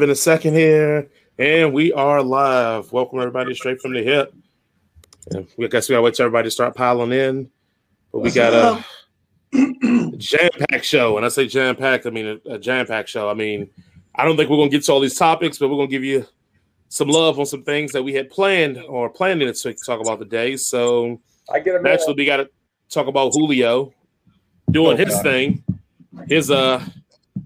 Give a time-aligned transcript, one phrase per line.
[0.00, 2.90] live in a second here, and we are live.
[2.90, 4.32] Welcome everybody straight from the hip.
[5.30, 7.50] And we guess we gotta wait till everybody to start piling in,
[8.10, 8.82] but we got a
[10.16, 11.18] jam packed show.
[11.18, 13.28] And I say jam packed, I mean a, a jam packed show.
[13.28, 13.68] I mean,
[14.14, 16.24] I don't think we're gonna get to all these topics, but we're gonna give you
[16.88, 20.56] some love on some things that we had planned or planning to talk about today.
[20.56, 21.20] So
[21.52, 22.48] I get a naturally we got to
[22.88, 23.92] talk about Julio
[24.70, 25.22] doing Oh, his God.
[25.24, 25.64] thing.
[26.26, 26.82] His uh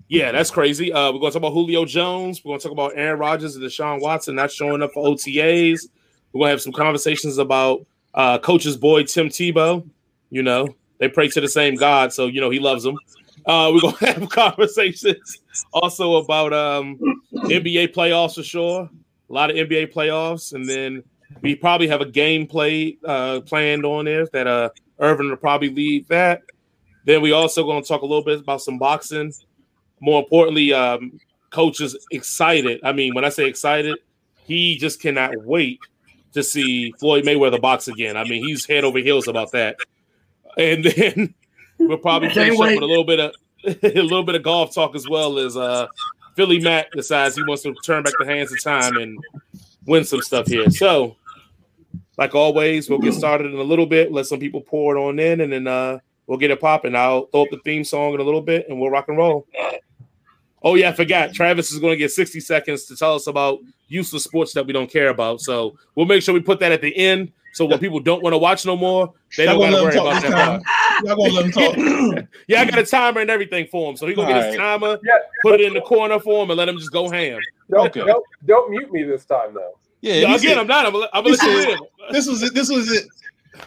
[0.08, 0.92] yeah, that's crazy.
[0.92, 4.00] Uh we're gonna talk about Julio Jones, we're gonna talk about Aaron Rodgers and Deshaun
[4.00, 5.88] Watson not showing up for OTAs.
[6.32, 9.88] We're gonna have some conversations about uh coach's boy Tim Tebow.
[10.30, 12.96] You know, they pray to the same God, so you know he loves them.
[13.46, 15.38] Uh we're gonna have conversations
[15.72, 16.98] also about um
[17.32, 18.90] NBA playoffs for sure.
[19.30, 21.02] A lot of NBA playoffs, and then
[21.40, 25.70] we probably have a game play uh planned on there that uh Irvin will probably
[25.70, 26.42] lead that.
[27.04, 29.32] Then we also going to talk a little bit about some boxing.
[30.04, 31.18] More importantly, um,
[31.48, 32.78] coach is excited.
[32.84, 33.98] I mean, when I say excited,
[34.44, 35.80] he just cannot wait
[36.34, 38.14] to see Floyd Mayweather box again.
[38.14, 39.76] I mean, he's head over heels about that.
[40.58, 41.34] And then
[41.78, 43.34] we'll probably finish up with a little bit of
[43.82, 45.86] a little bit of golf talk as well as uh
[46.36, 49.18] Philly Matt decides he wants to turn back the hands of time and
[49.86, 50.68] win some stuff here.
[50.68, 51.16] So,
[52.18, 55.18] like always, we'll get started in a little bit, let some people pour it on
[55.18, 56.94] in, and then uh we'll get it popping.
[56.94, 59.46] I'll throw up the theme song in a little bit and we'll rock and roll.
[60.64, 61.34] Oh, yeah, I forgot.
[61.34, 64.72] Travis is going to get 60 seconds to tell us about useless sports that we
[64.72, 65.40] don't care about.
[65.42, 67.30] So we'll make sure we put that at the end.
[67.52, 70.04] So when people don't want to watch no more, they don't Y'all got to gonna
[70.04, 71.04] worry let him about talk that.
[71.04, 72.28] Y'all gonna let him talk.
[72.48, 73.96] Yeah, I got a timer and everything for him.
[73.96, 75.12] So he's going to get his timer, Yeah,
[75.42, 77.38] put it in the corner for him, and let him just go ham.
[77.70, 78.00] don't, Okay.
[78.04, 79.78] don't don't mute me this time though.
[80.00, 80.86] Yeah, Yeah, he again, said- I'm not.
[80.86, 82.54] I'm going to he let you this was it.
[82.54, 83.06] This was it.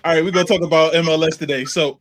[0.04, 1.64] All right, we're gonna talk about MLS today.
[1.64, 2.00] So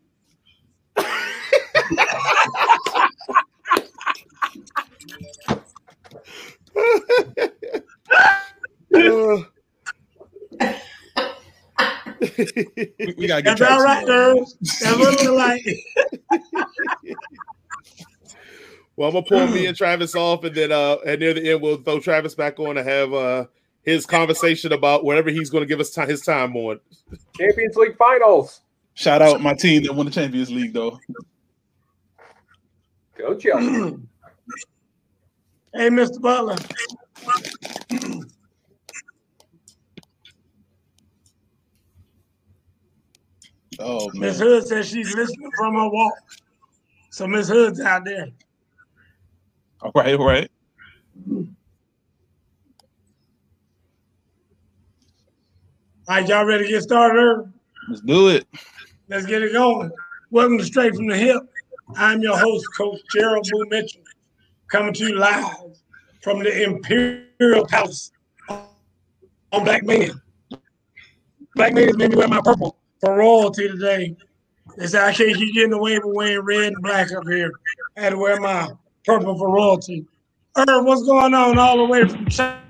[8.94, 9.42] Uh,
[12.20, 14.06] we, we gotta get That's all right, Travis.
[14.06, 14.56] girls.
[14.80, 15.66] That's what like.
[18.96, 21.60] Well, I'm gonna pull me and Travis off, and then uh, and near the end,
[21.60, 23.44] we'll throw Travis back on to have uh
[23.82, 26.80] his conversation about whatever he's going to give us ti- his time on.
[27.38, 28.62] Champions League finals.
[28.94, 30.98] Shout out my team that won the Champions League though.
[33.18, 33.96] Go Chelsea.
[35.76, 36.18] Hey, Mr.
[36.22, 36.56] Butler.
[43.78, 44.20] Oh man.
[44.20, 46.14] Miss Hood says she's listening from her walk.
[47.10, 48.28] So Miss Hood's out there.
[49.82, 50.50] All right, all right.
[51.28, 51.44] All
[56.08, 57.52] right, y'all ready to get started?
[57.90, 58.46] Let's do it.
[59.10, 59.90] Let's get it going.
[60.30, 61.42] Welcome to Straight from the Hip.
[61.96, 64.00] I'm your host, Coach Gerald Boo Mitchell,
[64.68, 65.78] coming to you live
[66.22, 68.10] from the Imperial Palace
[68.48, 70.10] on Black Man.
[71.54, 74.16] Black Man has made me wear my purple for royalty today.
[74.76, 77.52] They said I getting away with wearing red and black up here.
[77.96, 78.68] I had to wear my
[79.04, 80.04] purple for royalty.
[80.56, 82.60] Irv, what's going on all the way from China?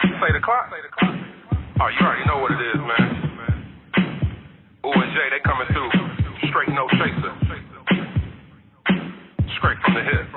[0.00, 0.68] Play the clock.
[0.68, 1.14] Play the clock.
[1.80, 2.23] Oh, you already
[9.94, 10.33] the hip.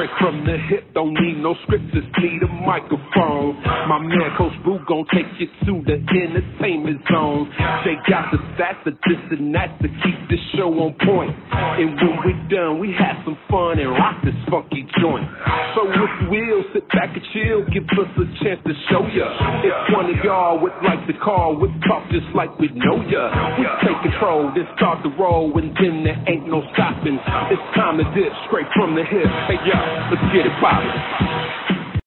[0.00, 3.60] Straight from the hip, don't need no script, just need a microphone.
[3.84, 7.52] My man Coach Boo gon' take you to the entertainment zone.
[7.84, 11.36] They got the stats, the this and that to keep this show on point.
[11.52, 15.28] And when we're done, we have some fun and rock this funky joint.
[15.76, 19.28] So if will, sit back and chill, give us a chance to show ya.
[19.60, 23.28] If one of y'all would like to call, we'll talk just like we know ya.
[23.60, 27.20] We take control, then start the roll, and then there ain't no stopping.
[27.52, 29.28] It's time to dip straight from the hip.
[29.44, 32.00] Hey y'all, let's get it poppin'.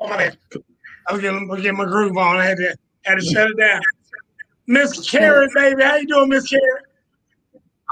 [0.00, 0.38] Oh my bad.
[1.08, 2.36] I was getting, was getting my groove on.
[2.36, 3.80] I had to had to shut it down.
[4.66, 6.62] Miss Carrie, baby, how you doing, Miss Carrie?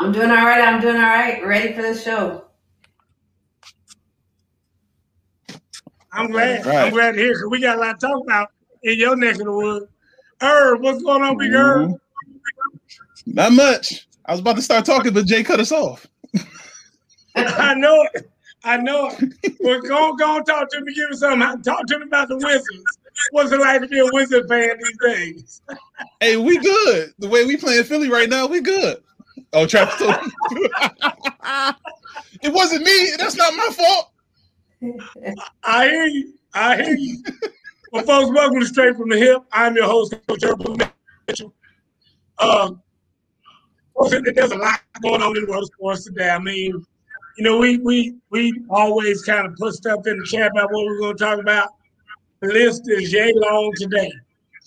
[0.00, 0.60] I'm doing all right.
[0.60, 1.44] I'm doing all right.
[1.44, 2.44] Ready for the show.
[6.12, 6.66] I'm glad.
[6.66, 6.86] Right.
[6.86, 8.50] I'm glad to hear because we got a lot to talk about
[8.82, 9.86] in your neck of the woods.
[10.40, 11.90] Herb, what's going on, big Herb?
[11.90, 12.00] Mhm.
[13.26, 14.06] Not much.
[14.26, 16.06] I was about to start talking, but Jay cut us off.
[17.36, 18.30] I know it.
[18.64, 19.56] I know it.
[19.60, 20.94] Well, go go talk to me.
[20.94, 21.62] Give me something.
[21.62, 22.98] Talk to me about the Wizards.
[23.30, 25.62] What's it like to be a Wizard fan these days?
[26.20, 27.12] Hey, we good.
[27.18, 29.02] The way we playing Philly right now, we good.
[29.52, 30.16] Oh, Travis told
[30.52, 30.68] me.
[32.42, 33.10] it wasn't me.
[33.18, 34.10] That's not my fault.
[35.62, 36.32] I hear you.
[36.54, 37.22] I hear you.
[37.92, 39.42] well, folks, welcome to Straight from the Hip.
[39.52, 40.42] I'm your host, Coach
[41.28, 41.54] Mitchell.
[42.38, 42.82] Um,
[43.96, 46.30] there's a lot going on in the world sports today.
[46.30, 46.84] I mean,
[47.36, 50.86] you know, we we we always kind of put stuff in the chat about what
[50.86, 51.70] we're going to talk about.
[52.40, 54.12] The list is yay long today,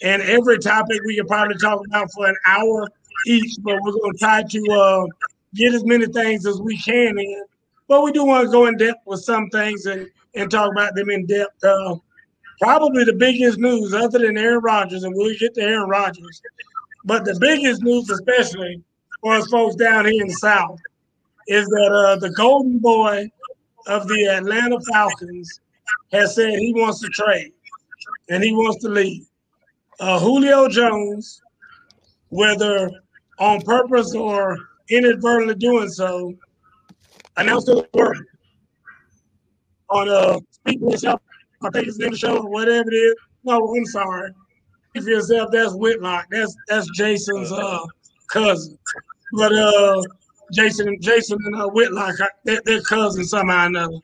[0.04, 2.88] and every topic we could probably talk about for an hour
[3.26, 3.56] each.
[3.62, 5.06] But we're going to try to uh,
[5.56, 7.44] get as many things as we can in.
[7.88, 10.96] But we do want to go in depth with some things and and talk about
[10.96, 11.64] them in depth.
[11.64, 11.96] Uh,
[12.60, 16.42] probably the biggest news, other than Aaron Rodgers, and we'll get to Aaron Rodgers,
[17.06, 18.84] but the biggest news, especially
[19.28, 20.80] for us folks down here in the South,
[21.48, 23.30] is that uh, the golden boy
[23.88, 25.60] of the Atlanta Falcons
[26.14, 27.52] has said he wants to trade
[28.30, 29.26] and he wants to leave.
[30.00, 31.42] Uh, Julio Jones,
[32.30, 32.90] whether
[33.40, 34.58] on purpose or
[34.90, 36.34] inadvertently doing so,
[37.36, 38.24] announced to the world
[39.90, 41.22] on uh, speaking himself,
[41.64, 43.16] I think it's in the show or whatever it is.
[43.44, 44.32] No, I'm sorry.
[44.96, 46.28] If yourself, that's Whitlock.
[46.32, 47.80] That's that's Jason's uh,
[48.32, 48.78] cousin.
[49.34, 50.02] But uh,
[50.54, 53.98] Jason, Jason and uh, Whitlock, they're, they're cousins somehow or another.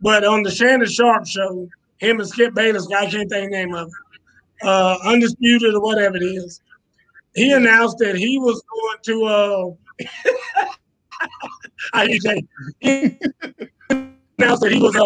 [0.00, 1.68] But on the Shannon Sharpe show,
[1.98, 6.16] him and Skip Bayless, I can't think the name of it, uh, Undisputed or whatever
[6.16, 6.62] it is,
[7.34, 9.70] he announced that he was going to, uh,
[12.20, 12.42] say,
[12.80, 13.18] he
[13.90, 15.04] announced that he was uh,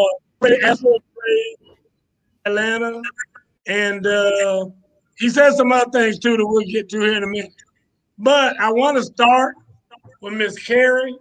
[2.47, 3.03] Atlanta.
[3.67, 4.67] And uh,
[5.17, 7.53] he said some other things too that we'll get to here in a minute.
[8.19, 9.57] But I want to start
[10.25, 11.17] with Miss Carrie,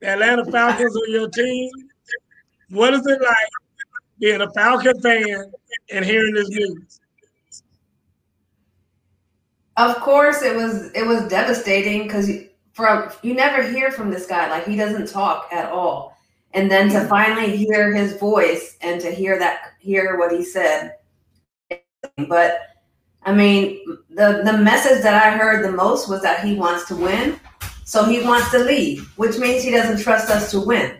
[0.00, 1.70] the Atlanta Falcons on your team.
[2.70, 3.36] What is it like
[4.18, 5.52] being a Falcon fan
[5.92, 7.00] and hearing this news?
[9.76, 12.30] Of course, it was it was devastating because
[12.72, 16.16] from you never hear from this guy like he doesn't talk at all,
[16.54, 20.96] and then to finally hear his voice and to hear that hear what he said.
[22.28, 22.60] But
[23.22, 26.96] I mean, the the message that I heard the most was that he wants to
[26.96, 27.38] win,
[27.90, 30.96] so he wants to leave, which means he doesn't trust us to win,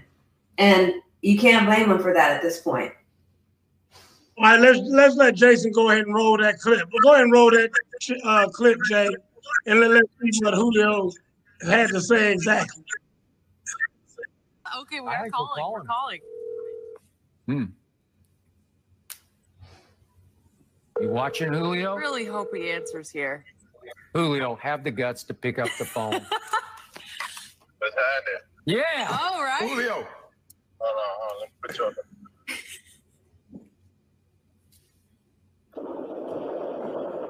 [0.58, 0.92] and
[1.22, 2.92] you can't blame him for that at this point.
[4.36, 6.88] All right, let's let's let Jason go ahead and roll that clip.
[6.90, 7.70] We'll go ahead and roll that
[8.24, 9.08] uh, clip, Jay,
[9.66, 11.12] and let, let's see what Julio
[11.62, 12.82] had to say exactly.
[14.80, 15.72] Okay, we're calling.
[15.72, 16.20] We're calling.
[17.46, 17.64] Hmm.
[21.00, 21.94] You watching Julio?
[21.94, 23.44] Really hope he answers here.
[24.12, 26.26] Julio, have the guts to pick up the phone.
[27.80, 28.40] What's happening?
[28.66, 29.18] yeah.
[29.20, 29.62] All right.
[29.68, 29.94] Julio.
[29.94, 30.06] Hold on,
[30.80, 31.40] hold on.
[31.40, 31.94] Let me put you on.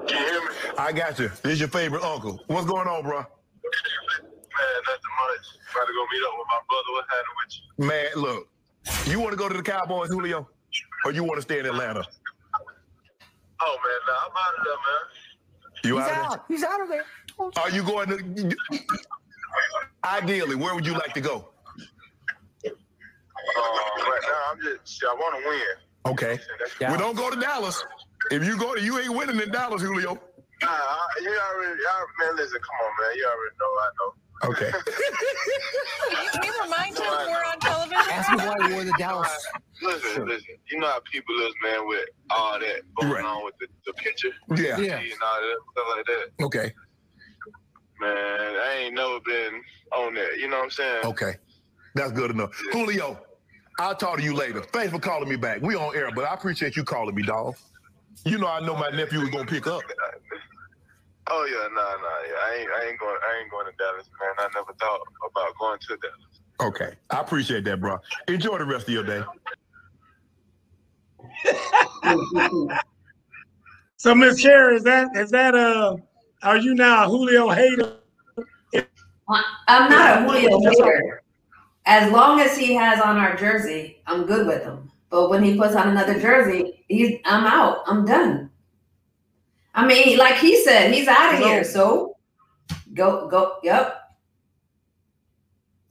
[0.07, 0.47] Can you hear me?
[0.77, 1.29] I got you.
[1.41, 2.39] This is your favorite uncle.
[2.47, 3.17] What's going on, bro?
[3.19, 3.25] Man,
[4.85, 5.45] nothing much.
[5.71, 6.91] About to go meet up with my brother.
[6.93, 7.85] What's happening with you?
[7.87, 8.47] Man, look.
[9.09, 10.47] You want to go to the Cowboys, Julio?
[11.05, 12.03] Or you want to stay in Atlanta?
[13.63, 15.03] Oh, man, nah, I'm out of there, man.
[15.83, 16.45] You He's out, of out.
[16.47, 17.05] He's out of there.
[17.39, 17.63] there?
[17.63, 18.55] Are you going to
[20.03, 21.49] Ideally, where would you like to go?
[22.65, 26.13] Uh, right now, I'm just, shit, I want to win.
[26.13, 26.39] Okay.
[26.79, 26.91] Yeah.
[26.91, 27.83] We don't go to Dallas.
[28.31, 30.13] If you go to you ain't winning in Dallas, Julio.
[30.61, 33.17] Nah, I, you already, y'all, man, listen, come on, man.
[33.17, 34.13] You already know I know.
[34.43, 34.71] Okay.
[36.33, 38.11] Can you remind him we're on television?
[38.11, 39.47] Ask me why you wore the Dallas.
[39.83, 40.27] Listen, Sure.
[40.27, 40.47] listen.
[40.71, 43.25] You know how people is, man, with all that going Right.
[43.25, 44.77] on with the, the picture yeah.
[44.77, 44.97] Yeah.
[44.97, 46.45] and all that stuff like that.
[46.45, 46.73] Okay.
[48.01, 49.61] Man, I ain't never been
[49.95, 50.39] on that.
[50.39, 51.05] You know what I'm saying?
[51.05, 51.35] Okay.
[51.93, 52.49] That's good enough.
[52.71, 53.19] Julio,
[53.79, 54.61] I'll talk to you later.
[54.61, 55.61] Thanks for calling me back.
[55.61, 57.55] We on air, but I appreciate you calling me, dog.
[58.25, 59.81] You know I know my nephew was gonna pick up.
[61.33, 62.33] Oh yeah, nah, nah, yeah.
[62.43, 64.33] I ain't, I ain't going, I ain't going to Dallas, man.
[64.39, 66.41] I never thought about going to Dallas.
[66.59, 66.97] Okay.
[67.09, 67.99] I appreciate that, bro.
[68.27, 69.23] Enjoy the rest of your day.
[74.01, 75.95] So, Miss Carrie, is that is that uh,
[76.43, 77.97] are you now a Julio hater?
[79.67, 81.23] I'm not a Julio hater.
[81.85, 84.91] As long as he has on our jersey, I'm good with him.
[85.09, 87.83] But when he puts on another jersey, he's I'm out.
[87.85, 88.49] I'm done.
[89.73, 91.63] I mean, like he said, he's out of here.
[91.63, 92.17] So
[92.93, 93.57] go go.
[93.63, 93.97] Yep.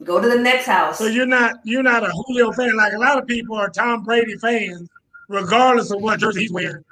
[0.04, 0.98] Go to the next house.
[0.98, 4.02] So you're not you're not a Julio fan like a lot of people are Tom
[4.04, 4.88] Brady fans,
[5.28, 6.84] regardless of what jersey he's wearing.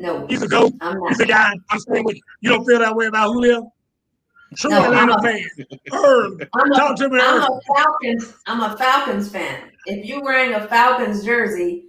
[0.00, 0.72] No, He's a goat.
[0.80, 1.52] I'm He's a guy.
[1.68, 2.22] I'm saying with you.
[2.40, 3.70] You don't feel that way about Julio?
[4.56, 5.46] True No, Atlanta I'm a- fan.
[5.92, 7.20] Herb, I'm talk a, to me.
[7.20, 7.50] I'm Herb.
[7.50, 8.34] a Falcons.
[8.46, 9.70] I'm a Falcons fan.
[9.84, 11.84] If you're wearing a Falcons jersey,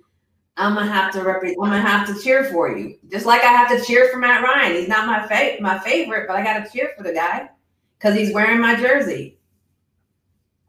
[0.57, 2.97] I'm gonna have to rep- I'm gonna have to cheer for you.
[3.09, 4.75] Just like I have to cheer for Matt Ryan.
[4.75, 7.49] He's not my fa- my favorite, but I got to cheer for the guy
[7.97, 9.39] because he's wearing my jersey.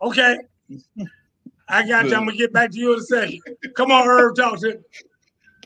[0.01, 0.39] Okay.
[1.69, 2.15] I got you.
[2.15, 3.41] I'm gonna get back to you in a second.
[3.75, 4.75] Come on, Herb, talk to me.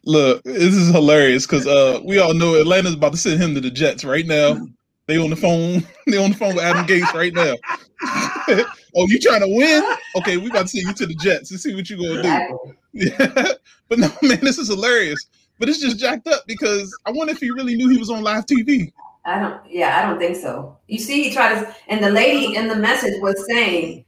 [0.07, 3.61] Look, this is hilarious because uh, we all know Atlanta's about to send him to
[3.61, 4.67] the Jets right now.
[5.07, 5.85] They on the phone.
[6.07, 7.55] They on the phone with Adam Gase right now.
[8.95, 9.83] oh, you trying to win?
[10.15, 12.75] Okay, we about to send you to the Jets and see what you gonna do.
[12.93, 13.53] Yeah.
[13.89, 15.27] but no, man, this is hilarious.
[15.59, 18.23] But it's just jacked up because I wonder if he really knew he was on
[18.23, 18.93] live TV.
[19.25, 19.61] I don't.
[19.69, 20.79] Yeah, I don't think so.
[20.87, 24.05] You see, he tried to, and the lady in the message was saying,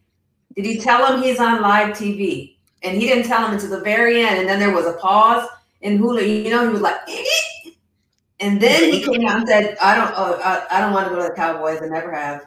[0.54, 3.80] "Did he tell him he's on live TV?" And he didn't tell him until the
[3.80, 4.38] very end.
[4.38, 5.48] And then there was a pause,
[5.82, 6.22] and hula.
[6.22, 7.70] you know, he was like, "Eh."
[8.40, 10.12] and then he came out and said, "I don't.
[10.16, 11.80] Oh, I, I don't want to go to the Cowboys.
[11.82, 12.44] I never have."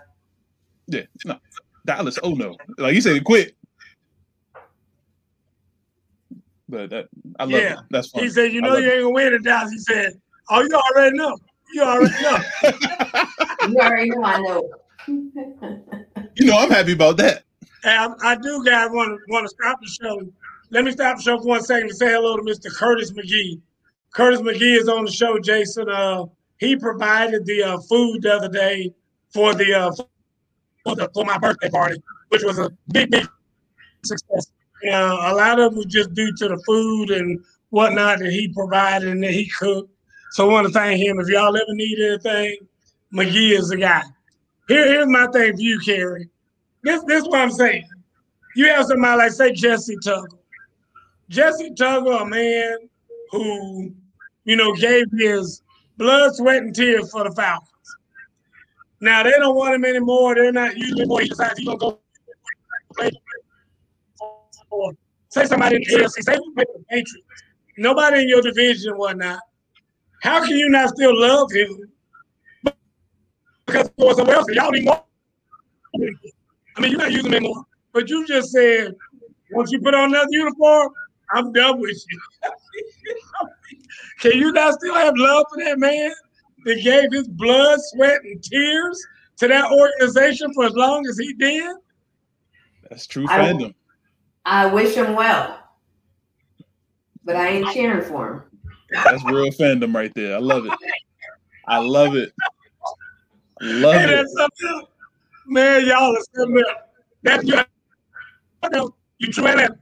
[0.88, 1.38] Yeah, no,
[1.86, 2.20] Dallas.
[2.24, 3.56] Oh no, like you said, quit.
[6.68, 7.08] But that
[7.40, 7.74] I love Yeah.
[7.74, 7.80] it.
[7.90, 8.24] That's fine.
[8.24, 10.14] He said, "You know love you ain't gonna win in Dallas." He said,
[10.50, 11.38] "Oh, you already know.
[11.74, 12.38] You already know."
[13.64, 14.24] You already know.
[14.24, 14.70] I know.
[16.36, 17.44] You know, I'm happy about that.
[17.84, 20.20] And I, I do, guys, want to want to stop the show.
[20.72, 22.74] Let me stop the show for one second to say hello to Mr.
[22.74, 23.60] Curtis McGee.
[24.14, 25.90] Curtis McGee is on the show, Jason.
[25.90, 26.26] Uh,
[26.60, 28.94] he provided the uh, food the other day
[29.34, 29.92] for the uh,
[30.86, 33.28] for, the, for my birthday party, which was a big, big
[34.06, 34.48] success.
[34.90, 38.48] Uh, a lot of it was just due to the food and whatnot that he
[38.48, 39.92] provided and that he cooked.
[40.32, 41.20] So I want to thank him.
[41.20, 42.58] If y'all ever need anything,
[43.14, 44.04] McGee is the guy.
[44.70, 46.30] Here, here's my thing for you, Kerry.
[46.82, 47.88] This, this is what I'm saying.
[48.56, 50.41] You have somebody like, say, Jessie Tuggle.
[51.32, 52.78] Jessie Tuggle, a man
[53.32, 53.94] who,
[54.44, 55.64] you know, gave his
[55.98, 57.70] blood, sweat, and tears for the Falcons.
[59.00, 60.36] Now they don't want him anymore.
[60.36, 61.22] They're not using him anymore.
[61.22, 62.00] He decides he's gonna go
[62.94, 63.12] play
[64.70, 64.94] for
[65.30, 67.16] say somebody in the AFC, say the Patriots.
[67.78, 69.40] Nobody in your division whatnot.
[70.22, 71.92] How can you not still love him?
[73.66, 75.02] Because for somewhere else, y'all need more.
[75.96, 77.64] I mean, you're not using him anymore.
[77.94, 78.94] But you just said,
[79.52, 80.92] once you put on another uniform,
[81.34, 82.20] I'm done with you.
[84.20, 86.12] Can you not still have love for that man
[86.66, 89.02] that gave his blood, sweat, and tears
[89.38, 91.76] to that organization for as long as he did?
[92.90, 93.74] That's true I fandom.
[94.46, 95.60] I wish him well,
[97.24, 98.44] but I ain't cheering for him.
[99.04, 100.36] That's real fandom right there.
[100.36, 100.74] I love it.
[101.68, 102.34] I love it.
[103.62, 104.16] Love Hey, it.
[104.16, 104.90] that's something else.
[105.48, 106.78] Man, y'all are something else.
[107.24, 107.64] That's your, you
[108.62, 108.92] try that.
[109.20, 109.78] You try that,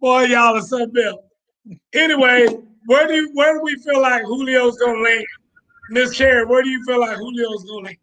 [0.00, 1.20] Boy, y'all are something else.
[1.92, 2.46] Anyway,
[2.86, 5.24] where do you, where do we feel like Julio's gonna land?
[5.90, 7.96] Miss Carey, where do you feel like Julio's gonna land?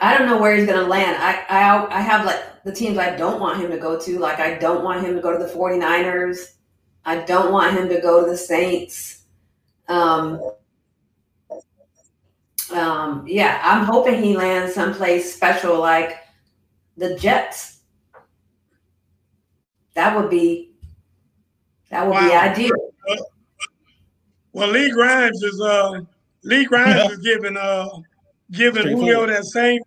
[0.00, 1.16] I don't know where he's going to land.
[1.20, 4.18] I, I I have like the teams I don't want him to go to.
[4.18, 6.54] Like I don't want him to go to the 49ers.
[7.04, 9.24] I don't want him to go to the Saints.
[9.88, 10.40] Um,
[12.72, 16.18] um, yeah, I'm hoping he lands someplace special like
[16.96, 17.80] the Jets.
[19.94, 20.72] That would be
[21.90, 22.72] that would be ideal.
[24.52, 26.00] Well, Lee Grimes is uh
[26.44, 27.88] Lee Grimes is giving uh
[28.50, 29.30] giving Julio Straightforward.
[29.30, 29.80] that same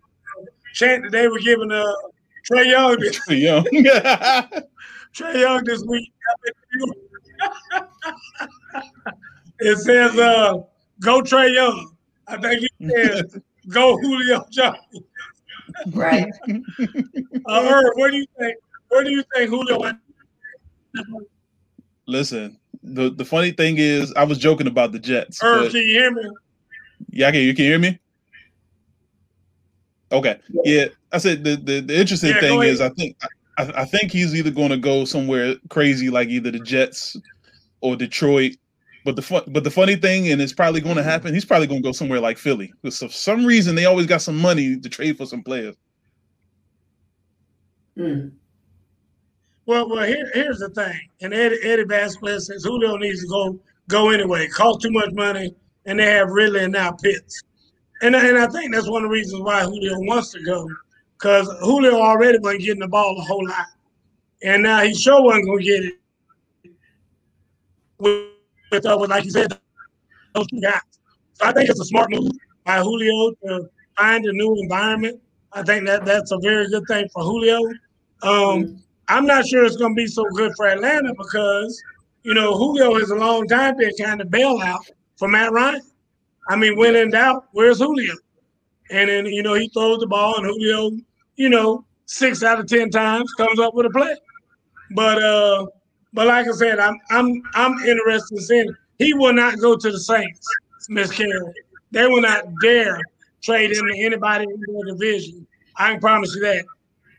[0.74, 1.92] chant that they were giving uh
[2.50, 3.64] Trae Young this, Young.
[5.14, 6.12] Trae Young this week.
[9.60, 10.54] it says uh
[11.00, 11.91] go Trae Young.
[12.28, 13.38] I think he says
[13.68, 14.78] go Julio Jones.
[15.92, 16.26] Right.
[17.46, 18.56] Uh, Irv, what do you think?
[18.88, 19.98] Where do you think Julio went?
[22.06, 25.42] Listen, the, the funny thing is, I was joking about the Jets.
[25.42, 26.22] Irv, but- can you hear me?
[27.10, 27.40] Yeah, I can.
[27.40, 27.98] You can hear me?
[30.12, 30.38] Okay.
[30.64, 33.16] Yeah, I said the the, the interesting Yeah, thing is, I think
[33.58, 37.16] I, I think he's either going to go somewhere crazy like either the Jets
[37.80, 38.52] or Detroit.
[39.04, 41.34] But the fun, but the funny thing, and it's probably going to happen.
[41.34, 44.22] He's probably going to go somewhere like Philly because for some reason they always got
[44.22, 45.74] some money to trade for some players.
[47.96, 48.28] Hmm.
[49.66, 51.00] Well, well, here, here's the thing.
[51.20, 54.48] And Eddie, Eddie Vasquez says Julio needs to go go anyway.
[54.48, 55.54] Cost too much money,
[55.86, 57.42] and they have Ridley and now Pitts.
[58.02, 60.68] And, and I think that's one of the reasons why Julio wants to go,
[61.18, 63.66] because Julio already wasn't getting the ball a whole lot,
[64.42, 65.94] and now he sure wasn't going to get it
[68.72, 69.52] with, uh, with, like you said,
[70.34, 70.80] those two guys.
[71.34, 72.32] So I think it's a smart move
[72.64, 75.20] by Julio to find a new environment.
[75.52, 77.60] I think that that's a very good thing for Julio.
[78.22, 81.80] Um, I'm not sure it's going to be so good for Atlanta because,
[82.22, 84.80] you know, Julio has a long time been kind of bailout
[85.16, 85.82] for Matt Ryan.
[86.48, 88.14] I mean, when in doubt, where's Julio?
[88.90, 90.92] And then, you know, he throws the ball and Julio,
[91.36, 94.16] you know, six out of 10 times comes up with a play.
[94.94, 95.66] But, uh,
[96.12, 99.90] but like I said, I'm, I'm, I'm interested in seeing he will not go to
[99.90, 100.46] the Saints,
[100.88, 101.52] Miss Carey.
[101.90, 103.00] They will not dare
[103.42, 105.46] trade him to anybody in their division.
[105.76, 106.64] I can promise you that.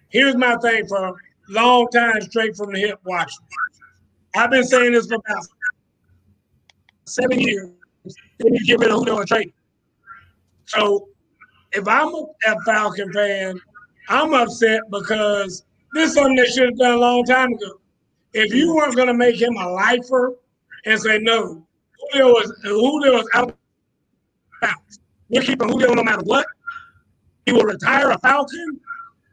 [0.09, 1.13] Here's my thing for a
[1.49, 3.45] long time straight from the hip watching.
[4.35, 5.45] I've been saying this for about
[7.05, 7.69] seven years,
[8.39, 9.53] then you get rid of Julio trade.
[10.65, 11.09] So
[11.71, 13.59] if I'm a, a Falcon fan,
[14.09, 17.79] I'm upset because this is something they should have done a long time ago.
[18.33, 20.33] If you weren't going to make him a lifer
[20.85, 21.65] and say no,
[22.11, 23.55] Julio is Julio is out.
[25.29, 26.45] We're keeping Julio no matter what.
[27.45, 28.79] He will retire a Falcon.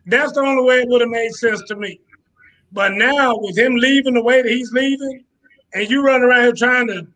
[0.06, 2.00] That's the only way it would have made sense to me.
[2.72, 5.24] But now with him leaving the way that he's leaving,
[5.74, 7.06] and you running around here trying to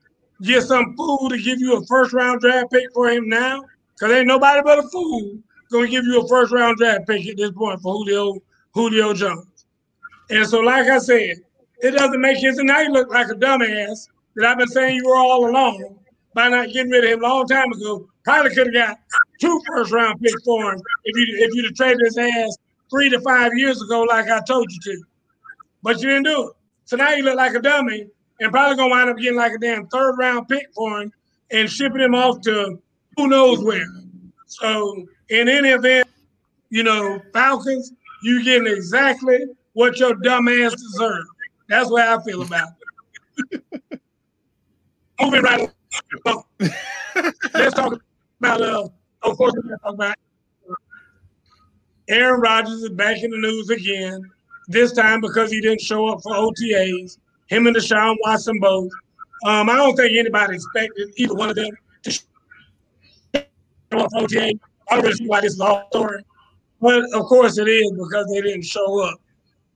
[0.42, 3.64] get some fool to give you a first round draft pick for him now,
[3.94, 5.38] because ain't nobody but a fool
[5.70, 8.40] gonna give you a first round draft pick at this point for Julio
[8.72, 9.66] Julio Jones.
[10.30, 11.36] And so, like I said,
[11.80, 12.58] it doesn't make sense.
[12.58, 15.98] And now you look like a dumbass that I've been saying you were all along
[16.34, 18.08] by not getting rid of him a long time ago.
[18.24, 18.98] Probably could have got
[19.40, 22.56] two first round picks for him if you if you'd have traded his ass
[22.90, 25.02] three to five years ago, like I told you to.
[25.82, 26.54] But you didn't do it.
[26.86, 28.08] So now you look like a dummy
[28.40, 31.12] and probably gonna wind up getting like a damn third round pick for him
[31.50, 32.78] and shipping him off to
[33.16, 33.86] who knows where.
[34.46, 36.08] So in any event,
[36.70, 39.40] you know, Falcons, you getting exactly
[39.74, 41.24] what your dumb ass deserve.
[41.68, 42.68] That's what I feel about
[43.52, 43.62] it.
[45.20, 45.70] Moving right
[46.26, 46.44] along.
[47.54, 48.00] Let's talk
[48.40, 48.88] about uh
[49.22, 50.16] of course let's talk about
[52.08, 54.30] Aaron Rodgers is back in the news again.
[54.68, 57.18] This time because he didn't show up for OTAs.
[57.46, 58.90] Him and Deshaun Watson both.
[59.46, 61.70] Um, I don't think anybody expected either one of them
[62.02, 62.24] to show
[63.92, 64.52] up for OTA.
[64.90, 66.22] I don't really see why this is all story.
[66.80, 69.20] But of course it is because they didn't show up.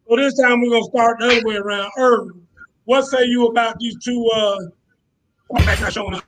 [0.08, 1.90] So this time we're gonna start the other way around.
[1.98, 2.46] Irvin,
[2.86, 4.58] what say you about these two uh
[5.50, 6.24] quarterbacks showing up?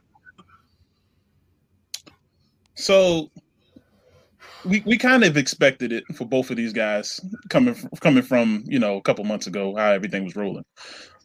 [2.75, 3.31] So
[4.67, 8.65] we we kind of expected it for both of these guys coming from, coming from
[8.67, 10.65] you know a couple months ago how everything was rolling,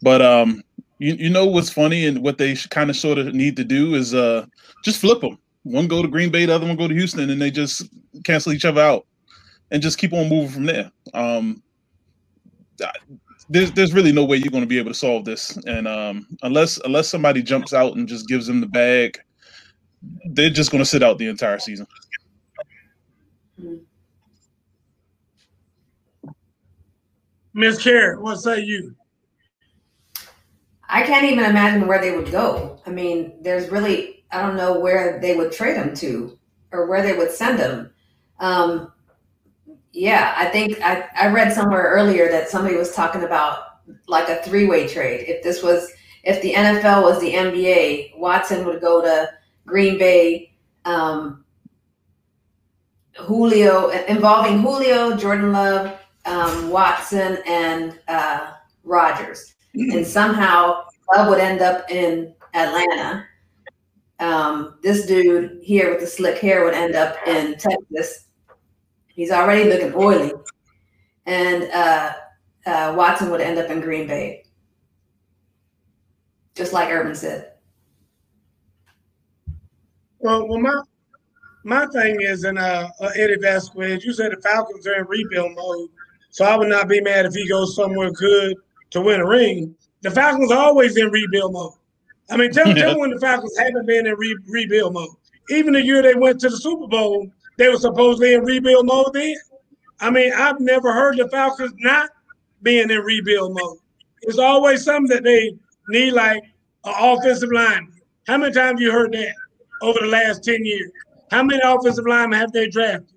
[0.02, 0.64] but um
[1.00, 3.96] you you know what's funny and what they kind of sort of need to do
[3.96, 4.46] is uh
[4.82, 5.38] just flip them.
[5.64, 7.90] One go to Green Bay, the other one go to Houston, and they just
[8.24, 9.06] cancel each other out
[9.72, 10.92] and just keep on moving from there.
[11.14, 11.62] Um,
[13.50, 16.28] there's there's really no way you're going to be able to solve this, and um,
[16.44, 19.20] unless unless somebody jumps out and just gives them the bag,
[20.32, 21.88] they're just going to sit out the entire season.
[27.54, 28.96] Miss Carey, what say you?
[30.90, 32.82] I can't even imagine where they would go.
[32.86, 36.38] I mean, there's really I don't know where they would trade them to
[36.72, 37.92] or where they would send them.
[38.40, 38.92] Um,
[39.96, 44.44] yeah, I think I, I read somewhere earlier that somebody was talking about like a
[44.44, 45.24] three way trade.
[45.30, 45.90] If this was
[46.24, 49.30] if the NFL was the NBA, Watson would go to
[49.66, 50.54] Green Bay,
[50.84, 51.46] um,
[53.16, 58.52] Julio involving Julio, Jordan Love, um, Watson, and uh,
[58.84, 60.84] Rodgers, and somehow
[61.16, 63.26] Love would end up in Atlanta.
[64.20, 68.25] Um, this dude here with the slick hair would end up in Texas.
[69.16, 70.34] He's already looking oily,
[71.26, 72.14] and uh,
[72.66, 74.44] uh, Watson would end up in Green Bay,
[76.54, 77.54] just like Irvin said.
[80.20, 80.82] Well, well, my
[81.64, 85.56] my thing is, and uh, uh, Eddie Vasquez, you said the Falcons are in rebuild
[85.56, 85.90] mode,
[86.30, 88.58] so I would not be mad if he goes somewhere good
[88.92, 89.76] to win a ring.
[90.02, 91.74] The Falcons are always in rebuild mode.
[92.30, 95.10] I mean, tell, tell me when the Falcons haven't been in re- rebuild mode.
[95.50, 99.14] Even the year they went to the Super Bowl, they were supposedly in rebuild mode
[99.14, 99.36] then.
[100.00, 102.10] I mean, I've never heard the Falcons not
[102.62, 103.78] being in rebuild mode.
[104.24, 105.56] It's always something that they
[105.90, 106.44] need, like
[106.84, 107.92] an offensive line.
[108.28, 109.34] How many times you heard that
[109.82, 110.92] over the last 10 years?
[111.32, 113.16] How many offensive linemen have they drafted?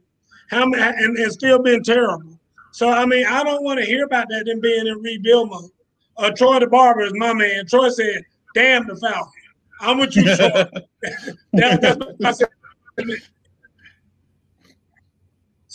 [0.51, 2.38] How many and it's still been terrible.
[2.72, 5.70] So I mean, I don't want to hear about that them being in rebuild mode.
[6.16, 7.66] Uh, Troy the Barber is my man.
[7.66, 8.22] Troy said,
[8.55, 9.35] "Damn the Falcons."
[9.81, 10.37] I'm with you, Troy.
[11.53, 12.48] that, that's what I said.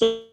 [0.03, 0.25] So,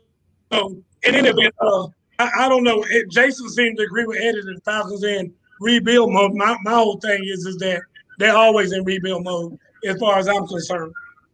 [0.53, 1.87] so in any event, uh,
[2.19, 2.85] I, I don't know.
[2.89, 6.35] It, Jason seemed to agree with Eddie that Falcons in rebuild mode.
[6.35, 7.83] My, my whole thing is is that
[8.19, 10.93] they're always in rebuild mode, as far as I'm concerned.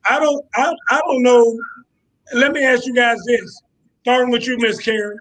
[0.09, 1.59] I don't I, I don't know.
[2.35, 3.63] Let me ask you guys this,
[4.03, 5.19] starting with you, Miss Karen.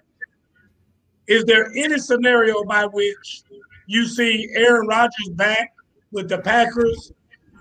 [1.27, 3.43] Is there any scenario by which
[3.87, 5.73] you see Aaron Rodgers back
[6.11, 7.11] with the Packers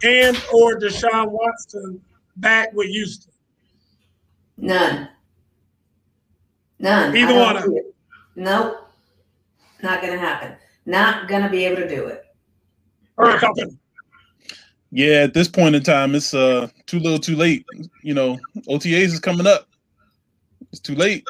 [0.03, 2.01] and or Deshaun Watson
[2.37, 3.33] back with Houston?
[4.57, 5.09] None.
[6.85, 7.17] None.
[7.17, 7.79] Either one of see them.
[7.79, 7.95] it.
[8.37, 8.77] Nope.
[9.83, 10.55] Not gonna happen.
[10.85, 12.27] Not gonna be able to do it.
[13.17, 13.79] Or something.
[14.91, 17.65] Yeah, at this point in time, it's uh too little, too late.
[18.03, 19.67] You know, OTAs is coming up.
[20.73, 21.25] It's too late.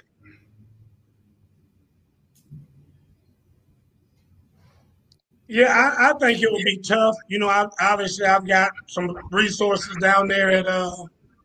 [5.47, 7.14] Yeah, I, I think it will be tough.
[7.29, 10.97] You know, I, obviously I've got some resources down there at uh,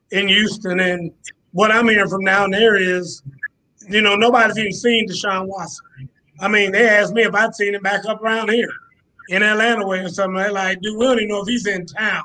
[0.10, 1.12] in Houston, and
[1.52, 3.22] what I'm hearing from down there is,
[3.89, 5.86] you know, nobody's even seen Deshaun Watson.
[6.39, 8.71] I mean, they asked me if I'd seen him back up around here
[9.30, 10.52] in Atlanta way or something.
[10.52, 12.23] Like, dude, we don't even know if he's in town.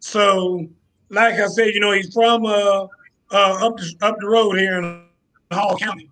[0.00, 0.66] So,
[1.10, 2.86] like I said, you know, he's from uh,
[3.30, 5.06] uh, up the, up the road here in
[5.52, 6.10] Hall County,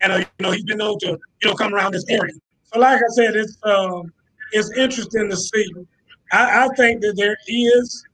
[0.00, 2.32] and uh, you know he's been known to you know come around this area.
[2.62, 4.12] So, like I said, it's um,
[4.52, 5.66] it's interesting to see.
[6.32, 8.04] I, I think that there is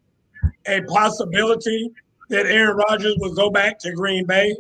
[0.67, 1.93] a possibility
[2.29, 4.55] that Aaron Rodgers would go back to Green Bay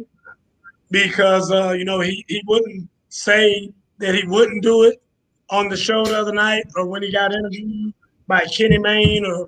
[0.90, 5.02] because uh, you know he, he wouldn't say that he wouldn't do it
[5.50, 7.92] on the show the other night or when he got interviewed
[8.26, 9.46] by Kenny Mayne or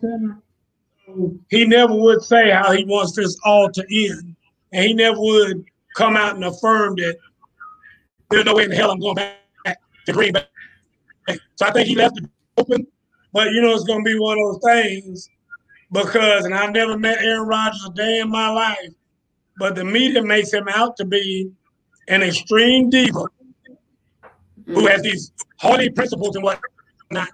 [0.00, 0.38] Center.
[1.50, 4.34] He never would say how he wants this all to end,
[4.72, 5.64] and he never would
[5.96, 7.16] come out and affirm that
[8.30, 11.38] there's no way in hell I'm going back to Green Bay.
[11.54, 12.86] So I think he left it open,
[13.32, 15.30] but you know it's going to be one of those things
[15.92, 18.92] because, and I've never met Aaron Rodgers a day in my life,
[19.58, 21.50] but the media makes him out to be
[22.08, 23.24] an extreme diva
[24.66, 24.90] who mm.
[24.90, 27.28] has these haughty principles and whatnot.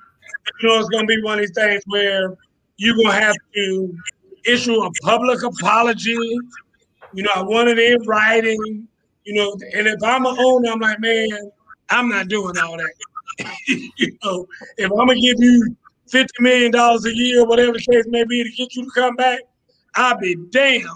[0.60, 2.36] You know, it's going to be one of these things where
[2.76, 3.96] you're going to have to
[4.44, 6.10] issue a public apology.
[7.14, 8.88] You know, I want it in writing.
[9.24, 11.28] You know, and if I'm an owner, I'm like, man,
[11.90, 12.92] I'm not doing all that.
[13.68, 15.76] you know, if I'm gonna give you
[16.12, 19.16] fifty million dollars a year, whatever the case may be, to get you to come
[19.16, 19.40] back,
[19.96, 20.86] I'll be damned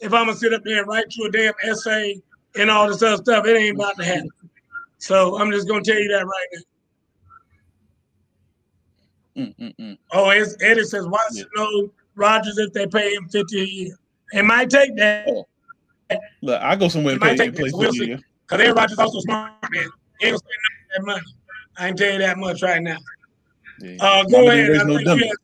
[0.00, 2.20] if I'm gonna sit up there and write you a damn essay
[2.56, 3.46] and all this other stuff.
[3.46, 4.28] It ain't about to happen.
[4.98, 6.60] So I'm just gonna tell you that right now.
[9.36, 9.98] Mm-mm-mm.
[10.12, 13.96] Oh, it's, Eddie says, why should know Rodgers if they pay him 50 a year?
[14.32, 15.26] It might take that.
[15.28, 15.46] Oh.
[16.42, 17.76] Look, I go somewhere It and pay take and play that.
[17.76, 19.88] We'll Because Aaron Rodgers also smart, man.
[20.20, 20.52] He ain't spend
[20.96, 21.26] that money.
[21.76, 22.98] I can tell you that much right now.
[23.80, 23.96] Yeah.
[24.00, 24.58] Uh, go Mama ahead.
[24.60, 25.26] ain't raised I no dummy.
[25.26, 25.36] had-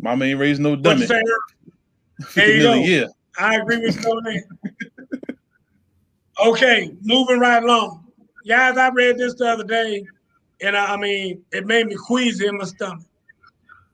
[0.00, 1.00] Mama ain't raised no What dummy.
[1.02, 1.22] you say,
[2.34, 2.72] There you go.
[2.74, 3.08] a year.
[3.38, 4.42] I agree with you.
[6.44, 8.04] Okay, moving right along.
[8.46, 10.04] Guys, I read this the other day,
[10.60, 13.04] and I, I mean, it made me queasy in my stomach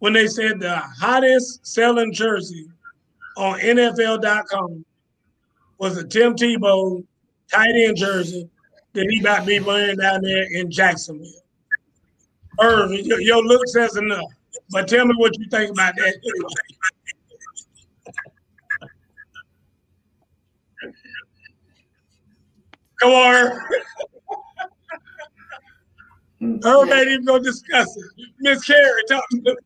[0.00, 2.66] when they said the hottest selling jersey
[3.36, 4.84] on NFL.com
[5.78, 7.04] was a Tim Tebow
[7.52, 8.48] tight end jersey
[8.94, 11.39] that he about to be wearing down there in Jacksonville.
[12.62, 14.30] Irv, your, your look says enough,
[14.70, 16.14] but tell me what you think about that.
[23.00, 23.58] Come on, Irv.
[26.64, 28.28] Irv ain't even gonna discuss it.
[28.40, 29.56] Miss Carey, talk to me.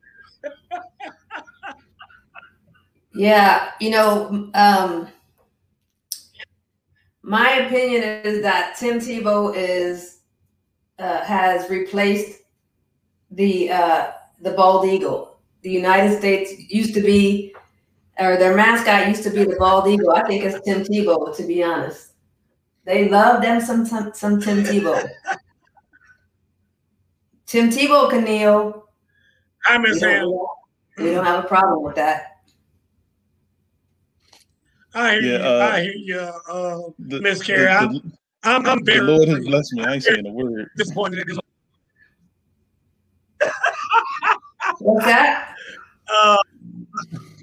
[3.15, 5.09] Yeah, you know, um,
[7.23, 10.19] my opinion is that Tim Tebow is
[10.99, 12.44] uh, has replaced
[13.35, 15.39] the uh, the bald eagle.
[15.63, 17.55] The United States used to be,
[18.19, 20.11] or their mascot used to be the bald eagle.
[20.13, 22.13] I think it's Tim Tebow, to be honest.
[22.85, 25.09] They love them some some, some Tim Tebow.
[27.47, 28.89] Tim Tebow can kneel.
[29.67, 30.49] I miss We don't,
[30.99, 32.33] we don't have a problem with that.
[34.95, 35.45] I hear Yeah, you.
[35.45, 37.69] uh, I hear you, uh, The, Miss the- Carey.
[37.69, 39.85] I'm, I'm, I'm the Lord has blessed me.
[39.85, 40.69] I ain't saying a word.
[40.77, 41.39] disappointed in this.
[44.79, 45.55] What's that?
[46.13, 46.37] Uh,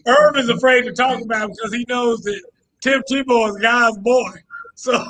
[0.08, 2.42] Irv is afraid to talk about it because he knows that
[2.82, 4.32] Tim Tebow is God's boy.
[4.76, 4.94] So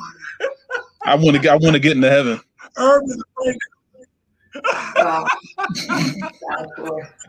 [1.05, 1.51] I want to get.
[1.51, 2.39] I want to get into heaven.
[2.77, 3.57] Irv is afraid.
[4.95, 5.27] Wow.
[5.87, 7.11] God's.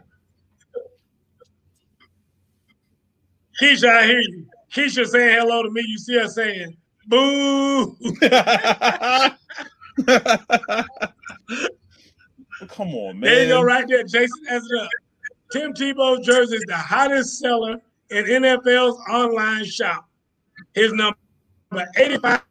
[3.61, 4.47] Keisha, I hear you.
[4.75, 5.85] Keisha saying hello to me.
[5.87, 6.75] You see her saying,
[7.07, 7.97] boo.
[12.69, 13.31] Come on, man.
[13.31, 14.05] There you go, right there.
[14.05, 14.89] Jason it.
[15.53, 20.09] Tim Tebow jersey is the hottest seller in NFL's online shop.
[20.75, 21.17] His number
[21.97, 22.43] 85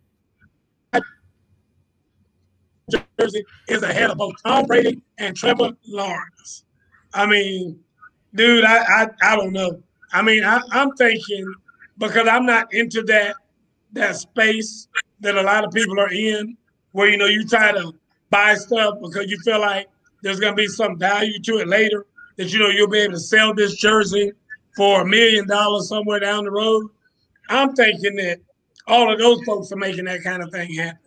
[3.19, 6.65] jersey is ahead of both Tom Brady and Trevor Lawrence.
[7.13, 7.79] I mean,
[8.35, 9.81] dude, I I, I don't know.
[10.13, 11.53] I mean, I, I'm thinking
[11.97, 13.35] because I'm not into that
[13.93, 14.87] that space
[15.21, 16.57] that a lot of people are in,
[16.91, 17.93] where you know you try to
[18.29, 19.87] buy stuff because you feel like
[20.21, 22.05] there's gonna be some value to it later.
[22.37, 24.31] That you know you'll be able to sell this jersey
[24.75, 26.89] for a million dollars somewhere down the road.
[27.49, 28.39] I'm thinking that
[28.87, 30.99] all of those folks are making that kind of thing happen.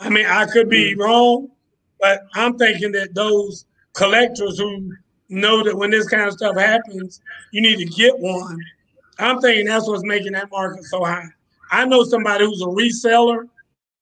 [0.00, 1.48] I mean, I could be wrong,
[2.00, 4.92] but I'm thinking that those collectors who
[5.28, 7.20] know that when this kind of stuff happens,
[7.52, 8.58] you need to get one.
[9.18, 11.28] I'm thinking that's what's making that market so high.
[11.70, 13.48] I know somebody who's a reseller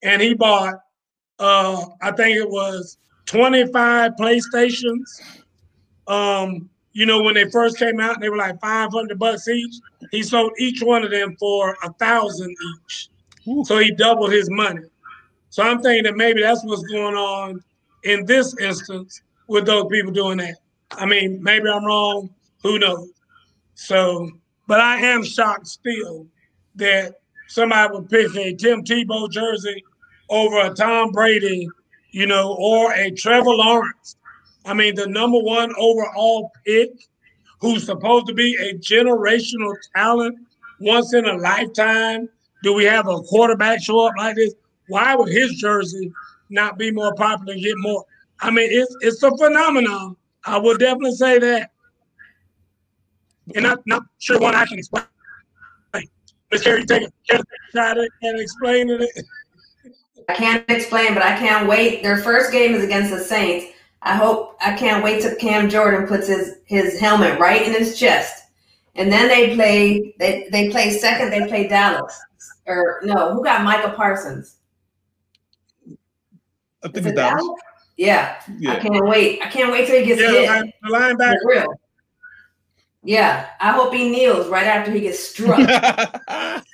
[0.03, 0.75] and he bought,
[1.39, 2.99] uh, I think it was
[3.31, 5.21] 25 PlayStations.
[6.09, 9.77] Um, you know, when they first came out, they were like 500 bucks each.
[10.11, 13.09] He sold each one of them for a thousand each.
[13.65, 14.83] So he doubled his money.
[15.51, 17.63] So I'm thinking that maybe that's what's going on
[18.03, 20.57] in this instance with those people doing that.
[20.91, 22.31] I mean, maybe I'm wrong.
[22.65, 23.11] Who knows?
[23.75, 24.29] So,
[24.67, 26.27] but I am shocked still
[26.75, 27.15] that
[27.47, 29.85] somebody would pick a Tim Tebow jersey
[30.29, 31.69] over a Tom Brady,
[32.13, 34.17] you know, or a Trevor Lawrence.
[34.65, 36.91] I mean, the number one overall pick,
[37.61, 40.39] who's supposed to be a generational talent
[40.81, 42.29] once in a lifetime.
[42.63, 44.55] Do we have a quarterback show up like this?
[44.89, 46.13] Why would his jersey
[46.51, 48.05] not be more popular and get more?
[48.41, 50.17] I mean, it's it's a phenomenon.
[50.45, 51.71] I would definitely say that.
[53.55, 55.05] And I'm not sure what I can explain.
[56.51, 57.39] Miss Carey, take a
[57.73, 59.09] shot at and explain it.
[60.29, 62.03] I can't explain, but I can't wait.
[62.03, 63.67] Their first game is against the Saints.
[64.03, 67.99] I hope I can't wait till Cam Jordan puts his his helmet right in his
[67.99, 68.45] chest,
[68.95, 70.15] and then they play.
[70.19, 71.31] They they play second.
[71.31, 72.19] They play Dallas,
[72.67, 73.35] or no?
[73.35, 74.57] Who got Michael Parsons?
[76.83, 77.43] I think it it's Dallas.
[77.43, 77.61] Dallas?
[77.99, 78.41] Yeah.
[78.69, 79.43] I can't wait.
[79.43, 80.75] I can't wait till he gets Yeah, hit.
[80.83, 81.35] the linebacker.
[81.43, 81.75] For real.
[83.03, 85.59] Yeah, I hope he kneels right after he gets struck.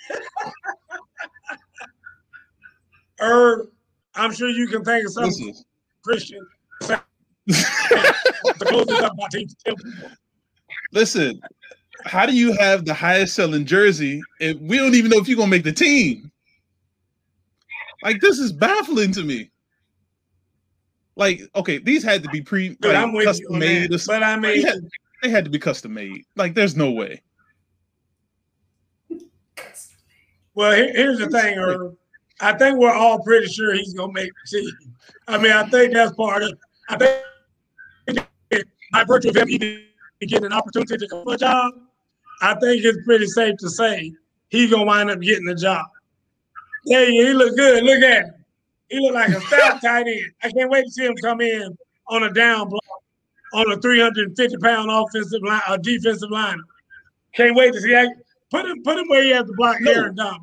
[3.19, 3.69] Herb,
[4.15, 5.65] I'm sure you can think of something, Listen,
[6.03, 6.47] Christian.
[6.83, 9.47] to close this up, my team.
[10.93, 11.41] listen.
[12.05, 15.37] How do you have the highest selling jersey and we don't even know if you're
[15.37, 16.31] gonna make the team?
[18.03, 19.51] Like this is baffling to me.
[21.17, 23.91] Like, okay, these had to be pre But like, I'm with you custom on made.
[24.07, 24.79] But I they, mean, had,
[25.23, 26.25] they had to be custom made.
[26.37, 27.23] Like, there's no way.
[30.55, 31.97] well, here- here's the thing, Herb.
[32.41, 34.95] I think we're all pretty sure he's gonna make the team.
[35.29, 36.53] I mean, I think that's part of.
[36.89, 39.85] I think by virtue of him even
[40.21, 41.73] getting an opportunity to come a job,
[42.43, 44.13] I think it's pretty safe to say
[44.49, 45.87] he's gonna wind up getting the job.
[46.85, 47.83] Yeah, he look good.
[47.83, 48.35] Look at him.
[48.89, 50.33] He look like a stout tight end.
[50.43, 51.77] I can't wait to see him come in
[52.09, 52.83] on a down block
[53.55, 56.61] on a 350 pound offensive line, a defensive line.
[57.35, 58.09] Can't wait to see that.
[58.51, 59.91] Put him, put him where he has to block No.
[59.91, 60.43] Aaron Donald.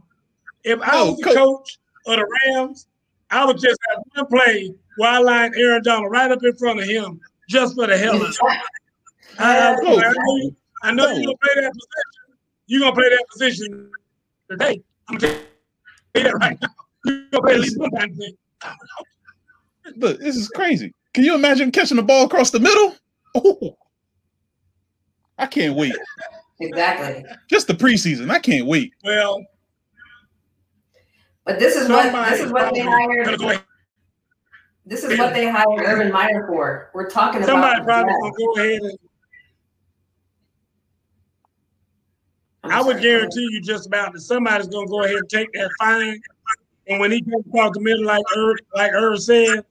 [0.64, 2.88] If I No, was the coach of the Rams,
[3.30, 6.80] I would just have one play where I line Aaron Donald right up in front
[6.80, 8.38] of him just for the hell of it.
[9.40, 9.98] I, No.
[10.00, 12.40] I know, you, I know you're gonna play that position.
[12.68, 13.92] You're gonna play that position
[14.50, 14.82] today.
[15.08, 15.44] I'm gonna tell
[16.16, 16.70] you that right now.
[17.06, 18.36] You're gonna play at least one time today.
[19.98, 20.94] Look, this is crazy.
[21.14, 22.96] Can you imagine catching the ball across the middle?
[23.36, 23.76] Oh,
[25.38, 25.96] I can't wait.
[26.60, 27.26] exactly.
[27.50, 28.30] Just the preseason.
[28.30, 28.94] I can't wait.
[29.04, 29.44] Well,
[31.46, 33.40] But this is what this is what they hired.
[33.40, 33.54] go.
[34.86, 36.90] This is what they hired Urban Meyer for.
[36.94, 37.86] We're talking Somebody about.
[38.08, 38.36] probably that.
[38.38, 38.98] go ahead and
[42.64, 46.22] I'm would guarantee you just about that somebody's gonna go ahead and take that fine.
[46.88, 49.66] And when he comes across the middle, like Irv, like Irv said,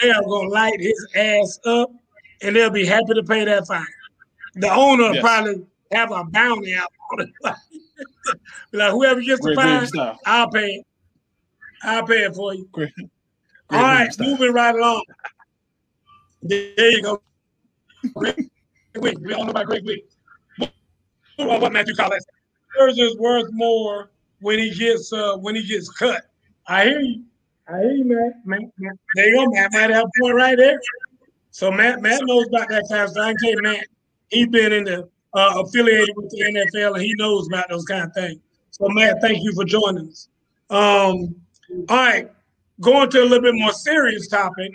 [0.00, 1.90] they are gonna light his ass up
[2.42, 3.86] and they'll be happy to pay that fine.
[4.54, 5.22] The owner will Yes.
[5.22, 7.30] probably have a bounty out on it.
[8.74, 10.16] Like whoever gets the Great fine.
[10.24, 10.86] I'll pay it.
[11.82, 12.68] I'll pay it for you.
[12.72, 13.06] Great, All
[13.70, 14.28] William right, style.
[14.30, 15.04] moving right along.
[16.42, 17.22] There you go.
[18.14, 18.50] Great
[19.00, 19.18] week.
[19.20, 20.08] We all know about great week.
[21.36, 22.24] What, what Matthew Collins?
[22.76, 26.22] Scherzer's worth more when he gets uh when he gets cut.
[26.66, 27.24] I hear you.
[27.68, 28.44] I hear you, Matt.
[28.44, 28.96] Matt, Matt.
[29.14, 29.72] There you go, Matt.
[29.72, 30.80] Matt have point right there.
[31.50, 33.24] So Matt Matt knows about that kind of stuff.
[33.24, 33.86] I can tell you, Matt,
[34.30, 38.04] he's been in the uh, affiliated with the NFL and he knows about those kind
[38.04, 38.40] of things.
[38.70, 40.28] So Matt, thank you for joining us.
[40.70, 41.34] Um,
[41.88, 42.30] all right,
[42.80, 44.70] going to a little bit more serious topic.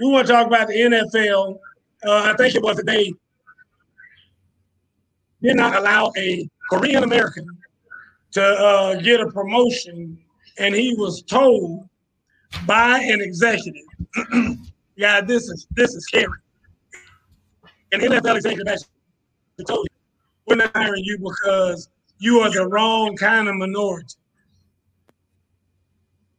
[0.00, 1.58] We want to talk about the NFL.
[2.06, 3.12] Uh, I think it was today.
[5.42, 7.46] Did not allow a Korean American
[8.32, 10.18] to uh, get a promotion,
[10.58, 11.88] and he was told
[12.66, 13.82] by an executive,
[14.96, 16.28] "Yeah, this is this is scary."
[17.92, 19.96] An NFL executive actually told him,
[20.46, 24.14] "We're not hiring you because you are the wrong kind of minority."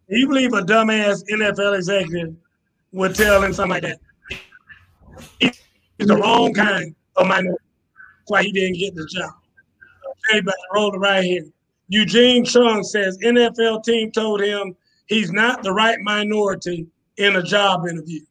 [0.09, 2.35] You believe a dumbass NFL executive
[2.91, 3.99] would tell him something like that?
[5.39, 7.63] He's the wrong kind of minority.
[8.19, 9.31] That's why he didn't get the job.
[10.31, 11.45] Okay, but roll it right here.
[11.89, 14.75] Eugene Chung says NFL team told him
[15.07, 18.21] he's not the right minority in a job interview.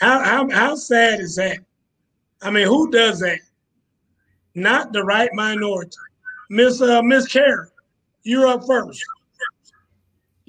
[0.00, 1.58] How how, how sad is that?
[2.42, 3.38] I mean, who does that?
[4.54, 5.96] Not the right minority.
[6.48, 7.68] Miss uh, Miss Carey,
[8.22, 9.02] you're up first.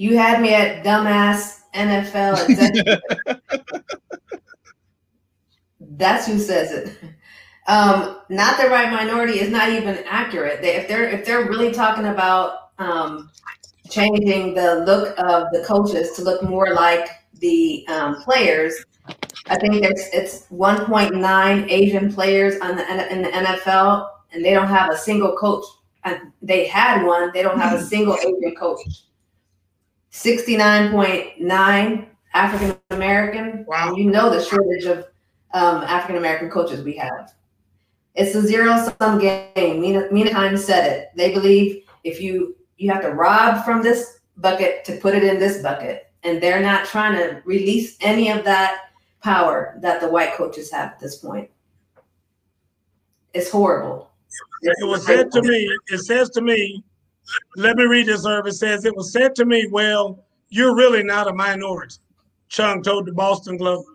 [0.02, 3.02] You had me at dumbass NFL executive.
[5.80, 6.98] That's who says it.
[7.68, 10.64] Um, not the right minority is not even accurate.
[10.64, 13.30] They, if they're if they're really talking about um,
[13.92, 18.84] changing the look of the coaches to look more like the um, players,
[19.50, 24.68] I think there's it's 1.9 Asian players on the in the NFL, and they don't
[24.68, 25.64] have a single coach.
[26.06, 27.30] Uh, They had one.
[27.36, 28.82] They don't have a single Asian coach.
[30.12, 33.66] 69.9 African American.
[33.68, 33.96] Wow.
[33.96, 35.06] You know the shortage of
[35.54, 37.34] um, African American coaches we have.
[38.16, 39.80] It's a zero sum game.
[39.82, 41.12] Mina, Mina Kimes said it.
[41.16, 45.40] They believe if you you have to rob from this bucket to put it in
[45.40, 48.90] this bucket, and they're not trying to release any of that
[49.22, 51.50] power that the white coaches have at this point.
[53.34, 54.12] It's horrible.
[54.62, 56.84] It was said to me, it says to me,
[57.56, 58.26] let me read this.
[58.26, 61.96] It says, it was said to me, well, you're really not a minority.
[62.50, 63.86] Chung told the Boston Globe.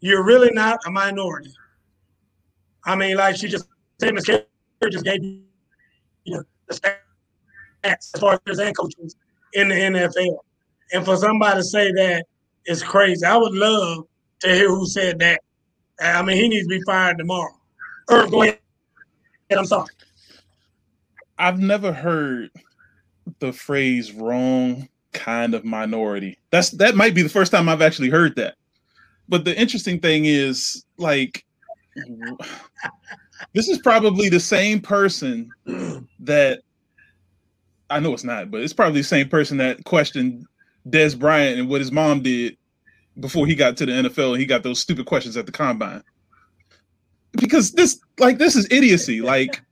[0.00, 1.52] You're really not a minority.
[2.84, 3.66] I mean, like she just
[4.00, 4.44] said, Miss Carey
[4.90, 5.42] just gave you
[6.26, 6.96] know, the stats
[7.84, 9.16] as far as and coaches
[9.54, 10.38] in the NFL.
[10.92, 12.26] And for somebody to say that
[12.66, 13.24] is crazy.
[13.24, 14.06] I would love
[14.40, 15.40] to hear who said that.
[16.00, 17.54] I mean, he needs to be fired tomorrow.
[18.10, 18.58] Irv, go ahead.
[19.56, 19.88] I'm sorry.
[21.38, 22.50] I've never heard
[23.38, 26.38] the phrase wrong kind of minority.
[26.50, 28.54] That's that might be the first time I've actually heard that.
[29.28, 31.44] But the interesting thing is like
[33.52, 35.50] this is probably the same person
[36.20, 36.60] that
[37.90, 40.46] I know it's not, but it's probably the same person that questioned
[40.88, 42.56] Dez Bryant and what his mom did
[43.20, 46.02] before he got to the NFL and he got those stupid questions at the combine.
[47.32, 49.20] Because this like this is idiocy.
[49.20, 49.62] Like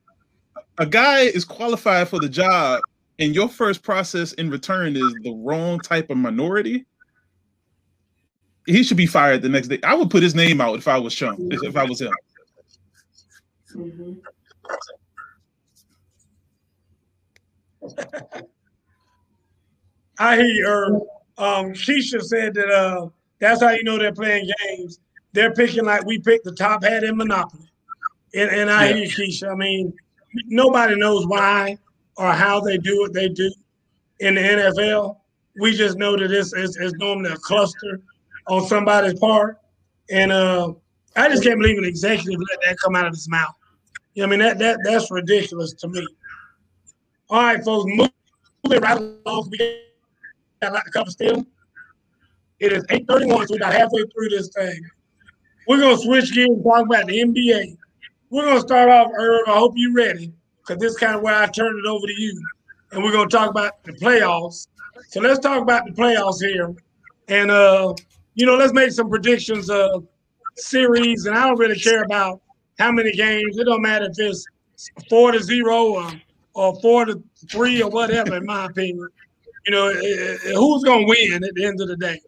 [0.80, 2.82] a guy is qualified for the job
[3.18, 6.86] and your first process in return is the wrong type of minority.
[8.64, 9.78] He should be fired the next day.
[9.84, 12.14] I would put his name out if I was Sean, if, if I was him.
[13.76, 14.16] Mhm.
[20.18, 20.92] I hear you, Irv.
[21.38, 24.98] Um, Keisha said that uh, that's how you know they're playing games.
[25.32, 27.70] They're picking like we picked the top hat in Monopoly.
[28.34, 28.94] And, and I Yeah.
[28.94, 29.50] hear you, Keisha.
[29.50, 29.94] I mean,
[30.46, 31.76] nobody knows why
[32.16, 33.52] or how they do what they do
[34.20, 35.16] in the NFL.
[35.60, 38.00] We just know that it's, it's, it's normally a cluster
[38.48, 39.58] on somebody's part.
[40.10, 40.72] And uh,
[41.16, 43.54] I just can't believe an executive let that come out of his mouth.
[44.20, 44.40] I mean?
[44.40, 46.06] That, that That's ridiculous to me.
[47.28, 47.90] All right, folks,
[48.64, 49.50] moving right along.
[49.50, 49.82] We
[50.60, 51.46] got a couple still.
[52.58, 54.80] It is 8:31, so we got halfway through this thing.
[55.66, 57.76] We're gonna switch gears and talk about the NBA.
[58.30, 59.48] We're gonna start off, Irv.
[59.48, 62.12] I hope you're ready, because this is kind of where I turn it over to
[62.12, 62.40] you.
[62.92, 64.68] And we're gonna talk about the playoffs.
[65.08, 66.72] So let's talk about the playoffs here.
[67.26, 67.92] And uh,
[68.34, 70.06] you know, let's make some predictions of
[70.56, 71.26] series.
[71.26, 72.40] And I don't really care about
[72.78, 73.58] how many games.
[73.58, 74.46] It don't matter if it's
[75.08, 76.12] four to zero or,
[76.54, 79.08] or four to three or whatever, in my opinion.
[79.66, 82.20] You know, eh, eh, who's gonna win at the end of the day?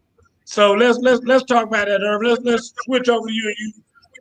[0.46, 2.22] So let's let's let's talk about that, Irv.
[2.22, 3.72] Let's let's switch over to you and you.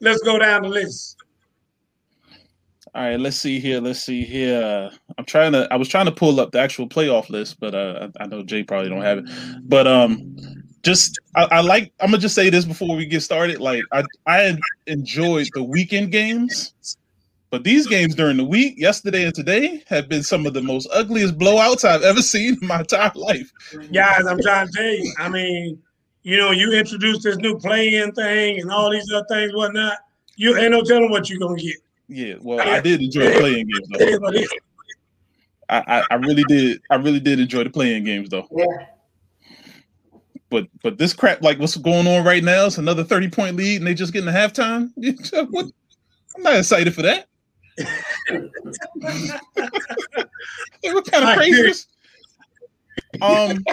[0.01, 1.17] Let's go down the list.
[2.93, 3.79] All right, let's see here.
[3.79, 4.91] Let's see here.
[5.17, 5.65] I'm trying to.
[5.71, 8.63] I was trying to pull up the actual playoff list, but uh, I know Jay
[8.63, 9.25] probably don't have it.
[9.63, 10.35] But um,
[10.83, 11.93] just I, I like.
[12.01, 13.61] I'm gonna just say this before we get started.
[13.61, 16.73] Like I I enjoyed the weekend games,
[17.49, 20.89] but these games during the week, yesterday and today, have been some of the most
[20.93, 23.49] ugliest blowouts I've ever seen in my entire life.
[23.93, 25.13] Guys, I'm trying to tell you.
[25.17, 25.81] I mean,
[26.23, 29.97] you know, you introduced this new play-in thing and all these other things, whatnot.
[30.35, 31.77] You ain't no telling what you're gonna get.
[32.13, 34.19] Yeah, well, I did enjoy play-in games though.
[34.19, 34.53] what it is.
[35.69, 36.81] I, I I really did.
[36.89, 38.49] I really did enjoy the play-in games though.
[38.51, 38.65] Yeah.
[40.49, 43.77] But but this crap, like what's going on right now, it's another 30 point lead
[43.77, 44.91] and they just getting a halftime.
[45.51, 45.67] What?
[46.35, 47.27] I'm not excited for that.
[50.83, 51.87] What kind of craziness?
[53.21, 53.63] Um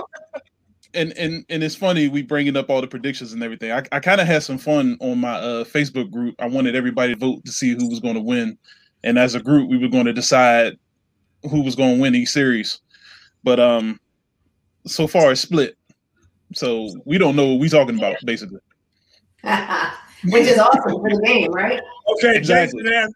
[0.94, 3.72] and and and it's funny we bringing up all the predictions and everything.
[3.72, 6.34] I, I kind of had some fun on my uh, Facebook group.
[6.38, 8.58] I wanted everybody to vote to see who was going to win,
[9.04, 10.78] and as a group, we were going to decide
[11.50, 12.80] who was going to win each series.
[13.44, 14.00] But um,
[14.86, 15.76] so far it's split,
[16.54, 18.60] so we don't know what we're talking about basically.
[20.24, 21.80] Which is awesome for the game, right?
[22.14, 22.82] Okay, Exactly.
[22.82, 23.14] Jason has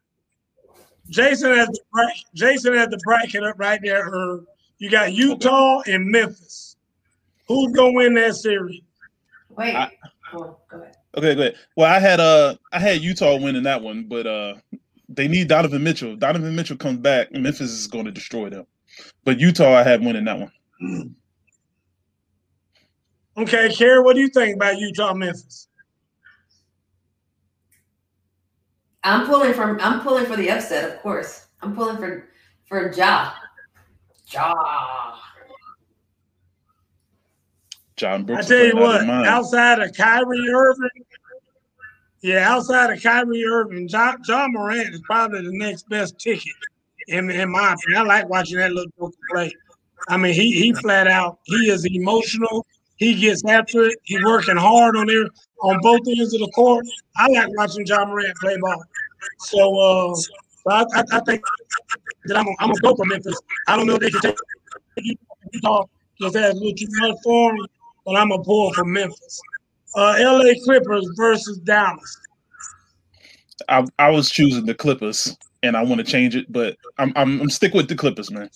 [1.08, 4.08] Jason has the bracket, Jason has the bracket up right there.
[4.08, 4.46] Irv.
[4.78, 6.71] You got Utah and Memphis.
[7.48, 8.82] Who's gonna win that series?
[9.50, 9.74] Wait.
[9.74, 9.90] I-
[10.34, 10.96] oh, go ahead.
[11.16, 11.56] Okay, good.
[11.76, 14.54] Well, I had uh I had Utah winning that one, but uh
[15.08, 16.16] they need Donovan Mitchell.
[16.16, 18.66] Donovan Mitchell comes back, Memphis is going to destroy them.
[19.24, 21.14] But Utah, I had winning that one.
[23.34, 25.68] Okay, Kerry, what do you think about Utah Memphis?
[29.04, 29.78] I'm pulling from.
[29.80, 31.46] I'm pulling for the upset, of course.
[31.62, 32.28] I'm pulling for
[32.68, 33.32] for Ja.
[34.30, 34.52] Ja.
[38.02, 38.48] John I Brooks.
[38.48, 41.04] tell you what, outside of Kyrie Irving,
[42.20, 46.52] yeah, outside of Kyrie Irving, Ja, Ja Morant is probably the next best ticket
[47.06, 48.02] in, in my opinion.
[48.02, 49.52] I like watching that little joker play.
[50.08, 52.66] I mean, he he flat out, he is emotional.
[52.96, 53.96] He gets after it.
[54.02, 55.26] He's working hard on there
[55.62, 56.84] on both ends of the court.
[57.18, 58.82] I like watching Ja Morant play ball.
[59.38, 60.16] So, uh,
[60.68, 61.40] I, I, I think
[62.24, 63.40] that I'm, I'm gonna go for Memphis.
[63.68, 64.34] I don't know if they can
[64.96, 65.18] take
[65.52, 65.84] Utah
[66.18, 67.66] because that's a little too much for them,
[68.06, 69.40] but I'm gonna pull for Memphis.
[69.96, 72.18] Uh, LA Clippers versus Dallas.
[73.68, 77.40] I, I was choosing the Clippers, and I want to change it, but I'm I'm,
[77.42, 78.50] I'm stick with the Clippers, man.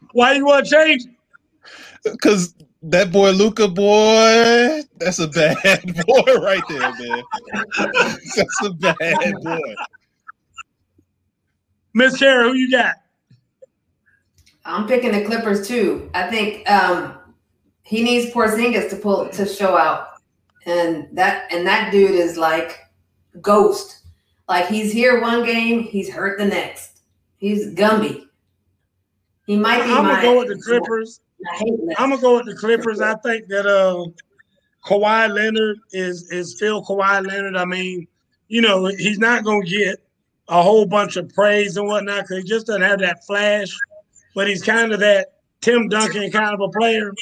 [0.12, 1.04] Why you want to change?
[2.04, 7.24] Because that boy Luka, boy, that's a bad boy right there, man.
[8.36, 9.76] that's a bad boy.
[11.94, 12.96] Miss Kara, who you got?
[14.64, 16.10] I'm picking the Clippers too.
[16.14, 17.18] I think um,
[17.82, 20.08] he needs Porzingis to pull to show out,
[20.66, 22.78] and that and that dude is like
[23.40, 24.00] ghost.
[24.48, 27.00] Like he's here one game, he's hurt the next.
[27.36, 28.26] He's Gumby.
[29.46, 31.20] He might be I'm gonna go with the Clippers.
[31.98, 33.00] I'm gonna go with the Clippers.
[33.00, 34.06] I think that uh
[34.86, 37.56] Kawhi Leonard is is still Kawhi Leonard.
[37.56, 38.06] I mean,
[38.48, 39.98] you know, he's not gonna get
[40.48, 43.74] a whole bunch of praise and whatnot because he just doesn't have that flash.
[44.34, 47.12] But he's kind of that Tim Duncan kind of a player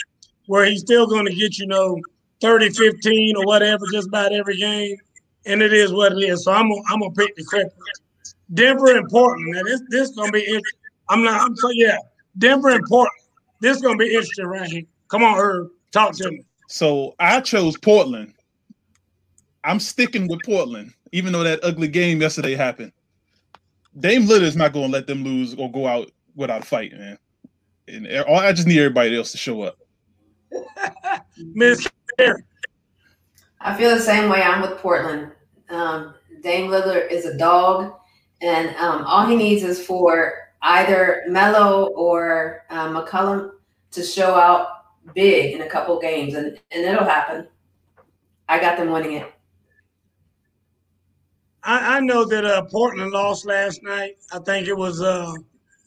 [0.47, 2.01] where he's still gonna get, you know,
[2.41, 4.97] 30, 15 or whatever just about every game.
[5.47, 6.45] And it is what it is.
[6.45, 7.73] So I'm gonna I'm gonna pick the Clippers.
[8.55, 9.53] Denver and Portland.
[9.53, 10.81] Now this this gonna be interesting.
[11.09, 11.99] I'm not I'm so yeah.
[12.39, 13.11] Denver and Portland.
[13.61, 14.83] This is gonna be interesting right here.
[15.09, 15.71] Come on, Irv.
[15.91, 16.45] Talk to me.
[16.69, 18.33] So I chose Portland.
[19.65, 22.93] I'm sticking with Portland, even though that ugly game yesterday happened.
[24.01, 27.19] Dame Lillard's not going to let them lose or go out without a fight, man.
[27.89, 29.79] And I just need everybody else to show up.
[31.39, 31.87] Miss
[33.61, 34.43] I feel the same way.
[34.43, 35.33] I'm with Portland.
[35.71, 37.95] Um, Dame Lillard is a dog,
[38.41, 43.53] and um, all he needs is for either Melo or uh, McCollum
[43.93, 44.67] to show out
[45.15, 47.47] big in a couple games, and, and it'll happen.
[48.49, 49.33] I got them winning it.
[51.63, 54.17] I, I know that uh, Portland lost last night.
[54.33, 55.33] I think it was uh,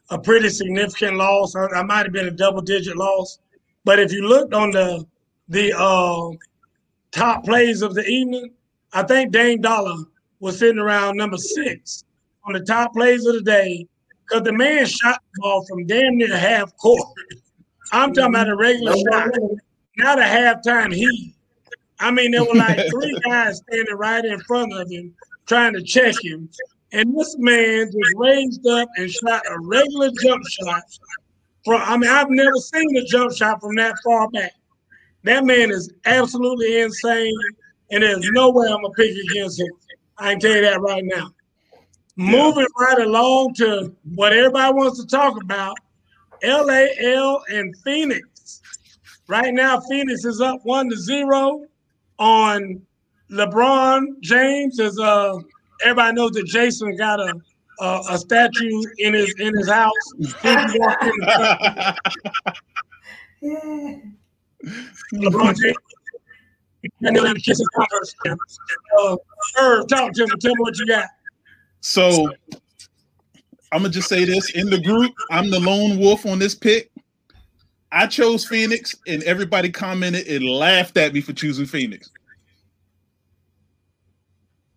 [0.09, 1.55] a pretty significant loss.
[1.55, 3.39] I, I might have been a double digit loss.
[3.83, 5.05] But if you looked on the
[5.49, 6.31] the uh,
[7.11, 8.51] top plays of the evening,
[8.93, 9.95] I think Dame Dollar
[10.39, 12.03] was sitting around number six
[12.45, 13.87] on the top plays of the day
[14.27, 17.07] because the man shot the ball from damn near half court.
[17.91, 19.29] I'm talking about a regular shot,
[19.97, 21.35] not a halftime heat.
[21.99, 25.13] I mean, there were like three guys standing right in front of him
[25.45, 26.49] trying to check him.
[26.95, 30.83] And this man just raised up and shot a regular jump shot.
[31.65, 34.53] From I mean, I've never seen a jump shot from that far back.
[35.23, 37.35] That man is absolutely insane,
[37.91, 39.67] and there's no way I'm gonna pick against him.
[40.17, 41.31] I can tell you that right now.
[42.15, 45.75] Moving right along to what everybody wants to talk about,
[46.43, 48.61] LAL and Phoenix.
[49.27, 51.65] Right now, Phoenix is up one to zero
[52.19, 52.81] on
[53.31, 54.79] LeBron James.
[54.79, 55.39] As uh,
[55.85, 57.33] everybody knows that Jason got a
[57.79, 59.91] a, a statue in his in his house.
[60.19, 61.95] He walked in the-
[65.13, 65.75] LeBron James.
[67.01, 68.15] And then kiss his Converse.
[68.99, 69.17] Uh,
[69.59, 70.31] Irv, talk to me.
[70.39, 71.07] Tell me what you got.
[71.81, 72.31] So
[73.71, 75.11] I'm gonna just say this in the group.
[75.31, 76.91] I'm the lone wolf on this pick.
[77.91, 82.09] I chose Phoenix, and everybody commented and laughed at me for choosing Phoenix.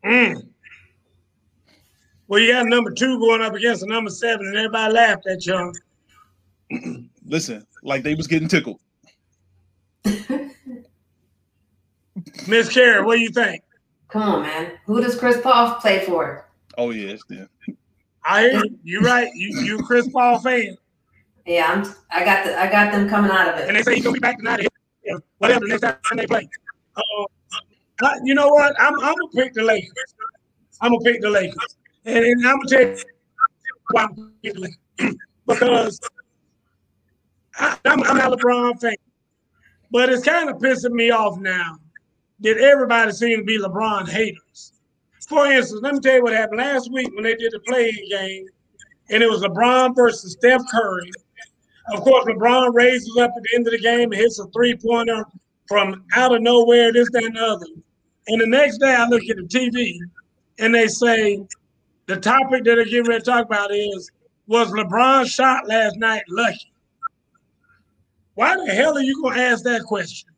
[0.04, 0.48] Mm.
[2.29, 5.45] Well, you got number two going up against the number seven, and everybody laughed at
[5.47, 5.72] you.
[7.24, 8.81] Listen, like they was getting tickled.
[12.47, 13.62] Miss Carey, what do you think?
[14.09, 14.72] Come on, man.
[14.87, 16.47] Who does Chris Paul play for?
[16.76, 17.45] Oh yes, yeah.
[18.24, 18.79] I hear you.
[18.85, 19.31] You're right.
[19.35, 20.76] You you a Chris Paul fan,
[21.47, 21.95] Yeah, I'm.
[22.11, 22.59] I got the.
[22.59, 23.68] I got them coming out of it.
[23.68, 24.66] and they say he's gonna be back tonight.
[25.05, 26.49] Yeah, Whatever next time they play.
[26.97, 28.79] Uh, you know what?
[28.81, 30.14] I'm I'm gonna pick the Lakers.
[30.81, 33.05] I'm gonna pick the Lakers, and, and I'm gonna tell you
[33.90, 34.09] why
[35.01, 36.01] I'm because
[37.59, 38.94] I, not a LeBron fan,
[39.90, 41.78] but it's kind of pissing me off now
[42.40, 44.72] that everybody seems to be LeBron haters.
[45.28, 48.09] For instance, let me tell you what happened last week when they did the play-in
[48.09, 48.46] game,
[49.11, 51.11] and it was LeBron versus Steph Curry.
[51.92, 54.76] Of course, LeBron raises up at the end of the game and hits a three
[54.76, 55.24] pointer
[55.66, 57.66] from out of nowhere, this, that, and the other.
[58.28, 59.99] And the next day, I look at the TV
[60.59, 61.40] and they say
[62.09, 64.11] the topic that they're getting ready to talk about is
[64.46, 66.72] was LeBron's shot last night lucky?
[68.34, 70.30] Why the hell are you to ask that question?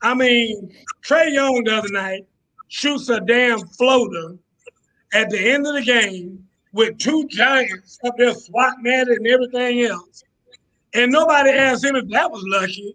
[0.00, 2.26] I mean, Trae Young the other night
[2.68, 4.36] shoots a damn floater
[5.12, 9.26] at the end of the game with two giants up there swatting at it and
[9.26, 10.22] everything else.
[10.94, 12.94] And nobody asked him if that was lucky.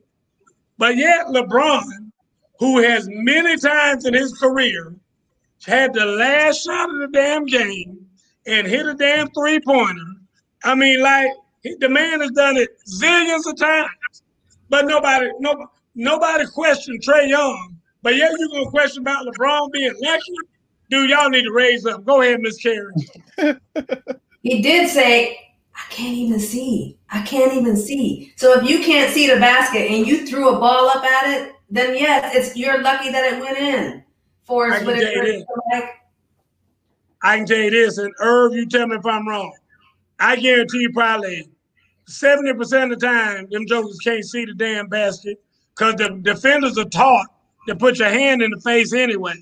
[0.78, 2.11] But yet, LeBron,
[2.59, 4.95] who has many times in his career
[5.66, 8.05] had the last shot of the damn game
[8.45, 10.01] and hit a damn three pointer.
[10.63, 11.30] I mean, like
[11.80, 14.24] the man has done it zillions of times,
[14.70, 17.78] but nobody, nobody, nobody questioned Trae Young.
[18.01, 20.34] But yeah, you're gonna question about LeBron being lucky?
[20.89, 22.05] Dude, y'all need to raise up.
[22.05, 22.93] Go ahead, Miss Karen.
[24.45, 25.39] He did say,
[25.76, 26.99] I can't even see.
[27.09, 28.32] I can't even see.
[28.36, 31.55] So if you can't see the basket and you threw a ball up at it,
[31.72, 34.03] then yes, it's you're lucky that it went in.
[34.46, 35.84] I Forrest can tell you Whitaker, this.
[37.24, 39.52] I can tell you this, and Irv, you tell me if I'm wrong.
[40.20, 41.50] I guarantee you probably
[42.08, 45.43] 70% of the time, them jokers can't see the damn basket
[45.76, 47.28] because the defenders are taught
[47.68, 49.36] to put your hand in the face anyway.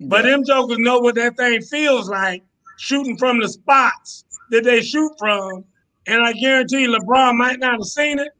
[0.00, 2.42] But them jokers know what that thing feels like
[2.78, 5.64] shooting from the spots that they shoot from.
[6.06, 8.32] And I guarantee you, LeBron might not have seen it,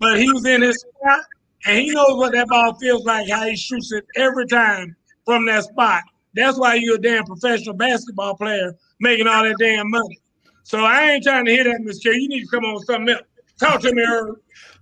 [0.00, 1.20] but he was in his spot
[1.66, 5.46] and he knows what that ball feels like, how he shoots it every time from
[5.46, 6.02] that spot.
[6.34, 10.18] That's why you're a damn professional basketball player making all that damn money.
[10.64, 12.10] So I ain't trying to hear that, Miss K.
[12.12, 13.26] You need to come on with something else.
[13.58, 14.36] Talk to me, Irv.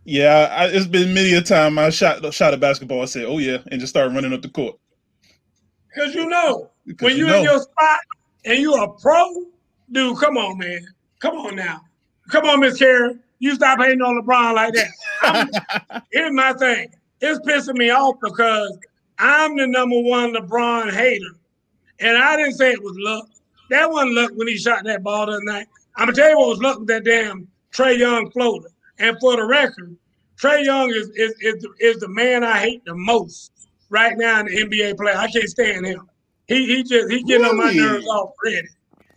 [0.04, 3.02] Yeah, I, it's been many a time I shot shot a basketball.
[3.02, 4.78] I said, "Oh yeah," and just started running up the court.
[5.94, 7.98] Because you know, Because when you you're in your spot
[8.44, 9.44] and you're a pro,
[9.92, 10.80] dude, come on, man.
[11.18, 11.82] Come on now.
[12.30, 13.20] Come on, Miss Karen.
[13.40, 16.02] You stop hating on LeBron like that.
[16.12, 16.92] Here's my thing.
[17.20, 18.78] It's pissing me off because
[19.20, 21.36] I'm the number one LeBron hater.
[22.00, 23.28] And I didn't say it was luck.
[23.68, 25.66] That wasn't luck when he shot that ball the night.
[25.96, 28.68] I'm gonna tell you what was luck with that damn Trae Young floater.
[28.98, 29.96] And for the record,
[30.40, 33.52] Trae Young is is, is, is the man I hate the most
[33.90, 35.12] right now in the NBA play.
[35.12, 36.08] I can't stand him.
[36.46, 38.68] He he just he getting on my nerves already.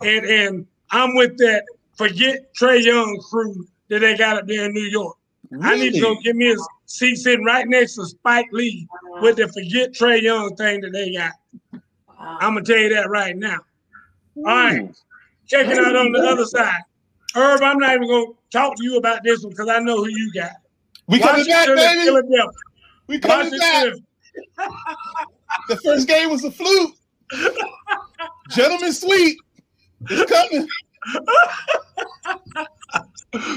[0.02, 1.64] And and I'm with that
[1.96, 5.16] forget Trae Young crew that they got up there in New York.
[5.50, 5.66] Really?
[5.66, 6.22] I need to go Really?
[6.22, 6.56] give me a
[6.86, 8.86] seat sitting right next to Spike Lee
[9.20, 11.32] with the forget Trae Young thing that they got.
[11.72, 12.38] wow.
[12.40, 13.58] I'm gonna tell you that right now.
[14.38, 14.96] All right, mm.
[15.46, 16.80] check it out on the other side.
[17.36, 20.08] Irv, I'm not even gonna talk to you about this one because I know who
[20.08, 20.52] you got.
[21.06, 22.04] We coming back, Washington baby.
[22.04, 22.50] Philadelphia.
[23.06, 23.92] We coming back.
[25.68, 26.96] The first game was a fluke.
[28.50, 29.38] Gentlemen, sweet.
[30.10, 30.68] It's coming.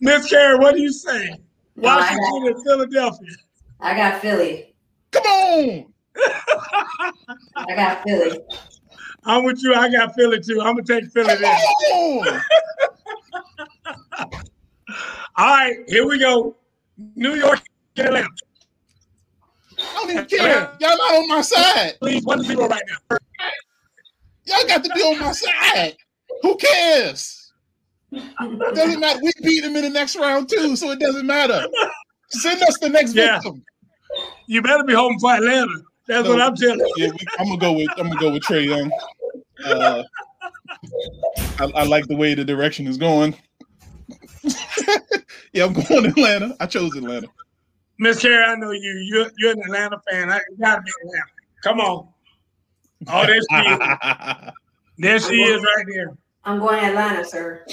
[0.00, 1.36] Miss Karen, what do you say?
[1.76, 3.36] No, Washington and Philadelphia.
[3.80, 4.74] I got Philly.
[5.10, 5.92] Come on.
[7.56, 8.40] I got Philly.
[9.24, 9.74] I'm with you.
[9.74, 10.60] I got Philly too.
[10.60, 11.56] I'm gonna take Philly Come there.
[11.92, 12.40] on.
[15.36, 16.54] All right, here we go.
[17.16, 17.60] New York,
[17.96, 18.28] Atlanta.
[19.78, 20.70] I don't even care.
[20.80, 21.94] Y'all not on my side.
[22.00, 23.16] Please, one to zero right now.
[24.46, 25.96] Y'all got to be on my side.
[26.42, 27.43] Who cares?
[28.74, 29.20] Doesn't matter.
[29.22, 31.66] We beat them in the next round too, so it doesn't matter.
[32.28, 33.40] Send us the next Yeah.
[33.40, 33.64] victim.
[34.46, 35.72] You better be home for Atlanta.
[36.06, 36.94] That's what I'm telling you.
[36.96, 38.90] Yeah, we, I'm gonna go with I'm gonna go with Trae Young.
[39.64, 40.02] Uh,
[41.58, 43.34] I, I like the way the direction is going.
[45.52, 46.56] yeah, I'm going Atlanta.
[46.60, 47.28] I chose Atlanta.
[47.98, 49.06] Miss Carey, I know you.
[49.08, 50.30] You're, you're an Atlanta fan.
[50.30, 51.26] I gotta be Atlanta.
[51.62, 52.08] Come on.
[53.08, 54.50] Oh, there she is.
[54.96, 56.16] There she is right there.
[56.44, 57.66] I'm going Atlanta, sir.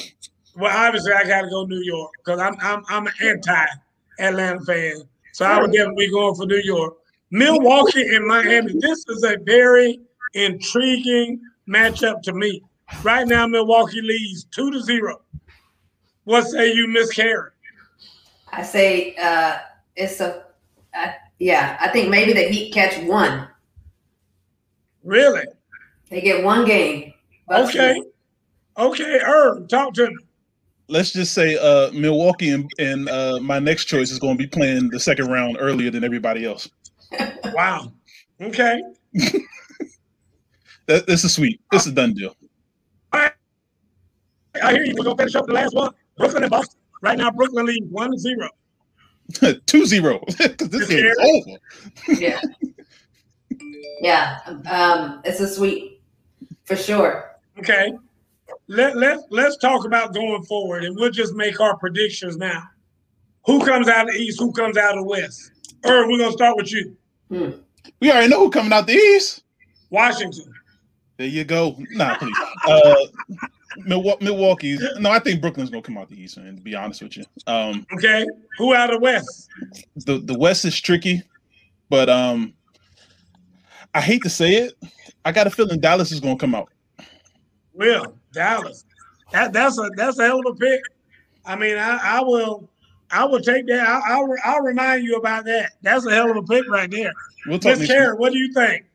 [0.55, 5.03] Well, obviously, I gotta go New York because I'm I'm I'm an anti-Atlanta fan.
[5.33, 6.95] So I would definitely be going for New York.
[7.31, 8.73] Milwaukee and Miami.
[8.79, 10.01] This is a very
[10.33, 12.61] intriguing matchup to me.
[13.03, 15.21] Right now, Milwaukee leads two to zero.
[16.25, 17.51] What say you, Miss Carey?
[18.51, 19.59] I say uh,
[19.95, 20.43] it's a,
[20.93, 21.77] uh, yeah.
[21.79, 23.47] I think maybe the Heat catch one.
[25.03, 25.45] Really?
[26.09, 27.13] They get one game.
[27.49, 27.93] Okay.
[27.93, 28.05] win.
[28.77, 30.15] Okay, Irv, talk to me.
[30.87, 34.47] Let's just say uh, Milwaukee and, and uh, my next choice is going to be
[34.47, 36.69] playing the second round earlier than everybody else.
[37.53, 37.91] Wow.
[38.39, 38.81] Okay.
[40.87, 41.61] That, this is sweet.
[41.71, 42.35] This is done deal.
[44.61, 44.93] I hear you.
[44.97, 45.93] We're gonna finish up the last one.
[46.17, 46.79] Brooklyn and Boston.
[47.01, 48.49] Right now, Brooklyn leads 1 0.
[49.65, 50.19] 2 0.
[50.25, 52.21] Because this game is over.
[52.21, 52.41] Yeah.
[54.01, 54.39] yeah.
[54.69, 56.01] Um, it's a sweep
[56.65, 57.37] for sure.
[57.57, 57.93] Okay.
[58.67, 62.63] Let let let's talk about going forward, and we'll just make our predictions now.
[63.45, 64.39] Who comes out of the East?
[64.39, 65.51] Who comes out of the West?
[65.85, 66.95] Irv, we're gonna start with you.
[67.99, 69.43] We already know who coming out the East.
[69.89, 70.53] Washington.
[71.17, 71.75] There you go.
[71.91, 72.35] Nah, please.
[72.67, 72.95] Uh,
[73.77, 74.83] Milwaukee, Milwaukee's.
[74.99, 76.37] No, I think Brooklyn's gonna come out the East.
[76.37, 77.25] Man, to be honest with you.
[77.47, 78.25] Um, Okay.
[78.57, 79.49] Who out of the West?
[79.95, 81.23] the the West is tricky,
[81.89, 82.53] but um,
[83.93, 84.73] I hate to say it.
[85.25, 86.69] I got a feeling Dallas is gonna come out.
[87.73, 88.85] Will Dallas.
[89.31, 90.81] That that's a that's a hell of a pick.
[91.45, 92.69] I mean, I, I will
[93.09, 93.87] I will take that.
[93.87, 95.73] I, I'll I'll remind you about that.
[95.81, 97.13] That's a hell of a pick right there.
[97.47, 98.85] We'll talk Miss Karen, what do you think?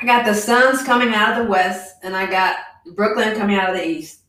[0.00, 2.56] I got the Suns coming out of the West, and I got
[2.94, 4.20] Brooklyn coming out of the East.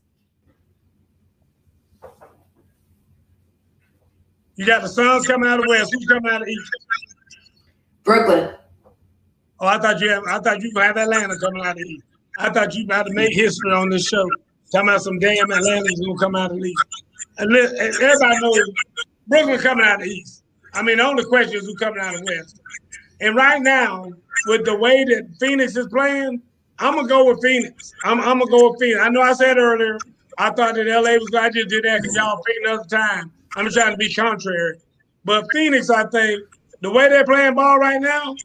[4.55, 5.93] You got the Suns coming out of the West.
[5.93, 6.71] Who's coming out of the East?
[8.03, 8.55] Brooklyn.
[9.59, 12.03] Oh, I thought you have, I thought you have Atlanta coming out of the East.
[12.39, 14.27] I thought you about to make history on this show.
[14.71, 16.85] Talking about some damn Atlanta's gonna come out of the East.
[17.37, 18.61] Everybody knows
[19.27, 20.43] Brooklyn coming out of the East.
[20.73, 22.61] I mean, the only question is who coming out of the West.
[23.19, 24.09] And right now,
[24.47, 26.41] with the way that Phoenix is playing,
[26.77, 27.93] I'm gonna go with Phoenix.
[28.03, 29.01] I'm, I'm gonna go with Phoenix.
[29.01, 29.97] I know I said earlier
[30.39, 31.29] I thought that LA was.
[31.37, 33.31] I just did that because y'all picked another time.
[33.57, 34.79] I'm trying to be contrary,
[35.25, 36.43] but Phoenix, I think
[36.79, 38.35] the way they're playing ball right now,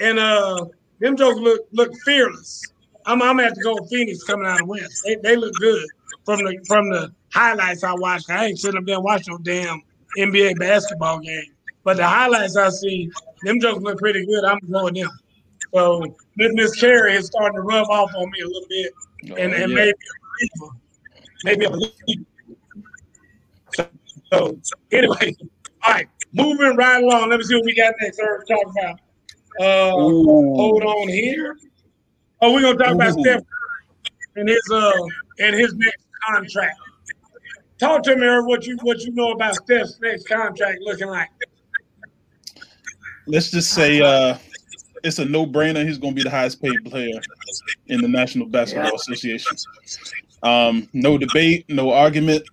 [0.00, 0.64] and uh,
[1.00, 2.62] them jokes look look fearless.
[3.06, 5.02] I'm I'm gonna have to go with Phoenix coming out of West.
[5.04, 5.86] They, they look good
[6.24, 8.28] from the from the highlights I watched.
[8.30, 9.80] I ain't sitting up there and watching no damn
[10.18, 11.54] NBA basketball game,
[11.84, 13.10] but the highlights I see,
[13.42, 14.44] them jokes look pretty good.
[14.44, 15.10] I'm going them.
[15.72, 16.02] So
[16.36, 18.92] Miss Carey is starting to rub off on me a little bit,
[19.22, 19.76] and, Oh, and yeah.
[19.76, 19.94] maybe a
[20.58, 20.74] believer.
[21.44, 21.92] maybe a believer.
[23.74, 25.36] So, so anyway,
[25.84, 27.30] all right, moving right along.
[27.30, 28.16] Let me see what we got next.
[28.16, 29.00] Sir, talk about.
[29.60, 31.56] Uh, hold on here.
[32.40, 33.22] Oh, we're gonna talk about Ooh.
[33.22, 33.42] Steph
[34.36, 34.92] and his uh
[35.40, 36.78] and his next contract.
[37.78, 41.28] Talk to me, Irv, what you what you know about Steph's next contract looking like.
[43.26, 44.38] Let's just say uh,
[45.02, 45.84] it's a no-brainer.
[45.84, 47.20] He's going to be the highest paid player
[47.86, 49.56] in the National Basketball Association.
[50.44, 52.44] Um, no debate, no argument.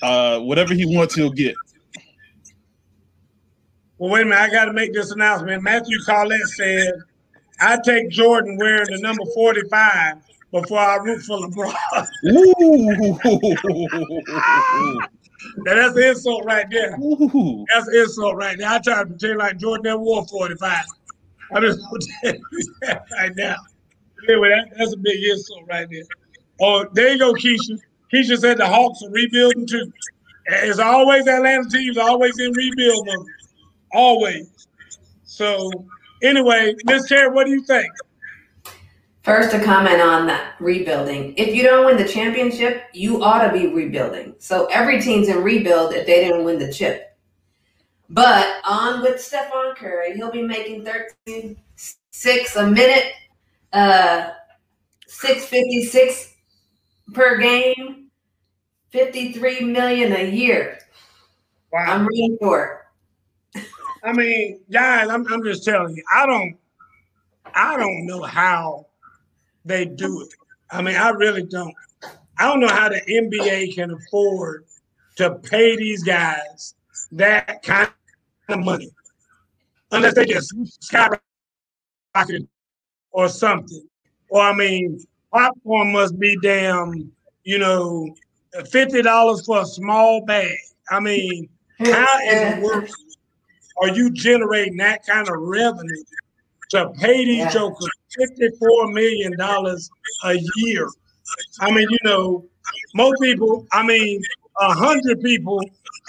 [0.00, 1.56] Uh, whatever he wants, he'll get.
[3.98, 5.62] Well, wait a minute, I gotta make this announcement.
[5.62, 6.92] Matthew Collette said,
[7.60, 10.16] I take Jordan wearing the number 45
[10.52, 12.06] before I root for LeBron.
[12.26, 12.96] Ooh.
[15.58, 16.96] Now, that's an insult right there.
[17.00, 17.64] Ooh.
[17.72, 18.68] That's an insult right there.
[18.68, 20.84] I try to pretend like Jordan never wore 45.
[21.54, 23.56] I just want to tell you that right now.
[24.28, 26.02] Anyway, that, that's a big insult right there.
[26.60, 27.78] Oh, there you go, Keisha.
[28.12, 29.92] Keisha said the Hawks are rebuilding too.
[30.48, 33.26] As always, Atlanta teams always in rebuild mode.
[33.92, 34.68] Always.
[35.24, 35.70] So,
[36.22, 37.88] anyway, Miss Carey, what do you think?
[39.22, 41.34] First, to comment on that rebuilding.
[41.36, 44.36] If you don't win the championship, you ought to be rebuilding.
[44.38, 47.16] So every team's in rebuild if they didn't win the chip.
[48.08, 51.56] But on with Stephen Curry, he'll be making 13
[52.16, 53.12] six a minute,
[53.72, 54.30] uh,
[55.06, 56.34] six fifty six
[57.12, 58.10] per game,
[58.90, 60.78] fifty three million a year.
[61.76, 62.85] I'm ready for
[64.06, 66.56] I mean, guys, I'm, I'm just telling you, I don't,
[67.54, 68.86] I don't know how
[69.64, 70.28] they do it.
[70.70, 71.74] I mean, I really don't.
[72.38, 74.64] I don't know how the NBA can afford
[75.16, 76.74] to pay these guys
[77.12, 77.90] that kind
[78.48, 78.90] of money,
[79.90, 82.46] unless they just skyrocketed
[83.10, 83.88] or something.
[84.28, 87.10] Or I mean, popcorn must be damn,
[87.42, 88.14] you know,
[88.70, 90.56] fifty dollars for a small bag.
[90.90, 91.48] I mean,
[91.78, 92.88] how in the world
[93.82, 96.04] are you generating that kind of revenue
[96.70, 97.52] to pay these Yeah.
[97.52, 99.88] jokers fifty-four million dollars
[100.24, 100.88] a year?
[101.60, 102.44] I mean, you know,
[102.94, 104.22] most people, I mean,
[104.60, 105.60] a hundred people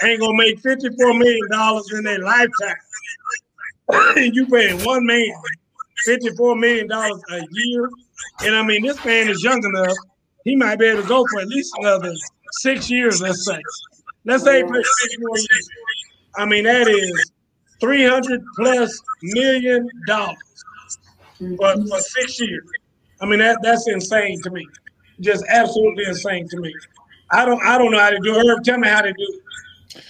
[0.04, 2.76] ain't gonna make fifty-four million dollars in their lifetime.
[4.18, 5.34] and you paying one man
[6.06, 7.90] fifty-four million dollars a year.
[8.42, 9.96] And I mean, this man is young enough;
[10.44, 12.14] he might be able to go for at least another
[12.54, 13.22] six years.
[13.22, 13.62] Let's say,
[14.26, 15.70] let's say he plays six more years.
[16.38, 17.32] I mean, that is
[17.80, 20.38] three hundred plus million dollars
[21.38, 22.66] for, for six years.
[23.22, 24.66] I mean, that that's insane to me.
[25.20, 26.74] Just absolutely insane to me.
[27.32, 28.46] I don't I don't know how to do it.
[28.46, 30.04] Irv, tell me how to do it.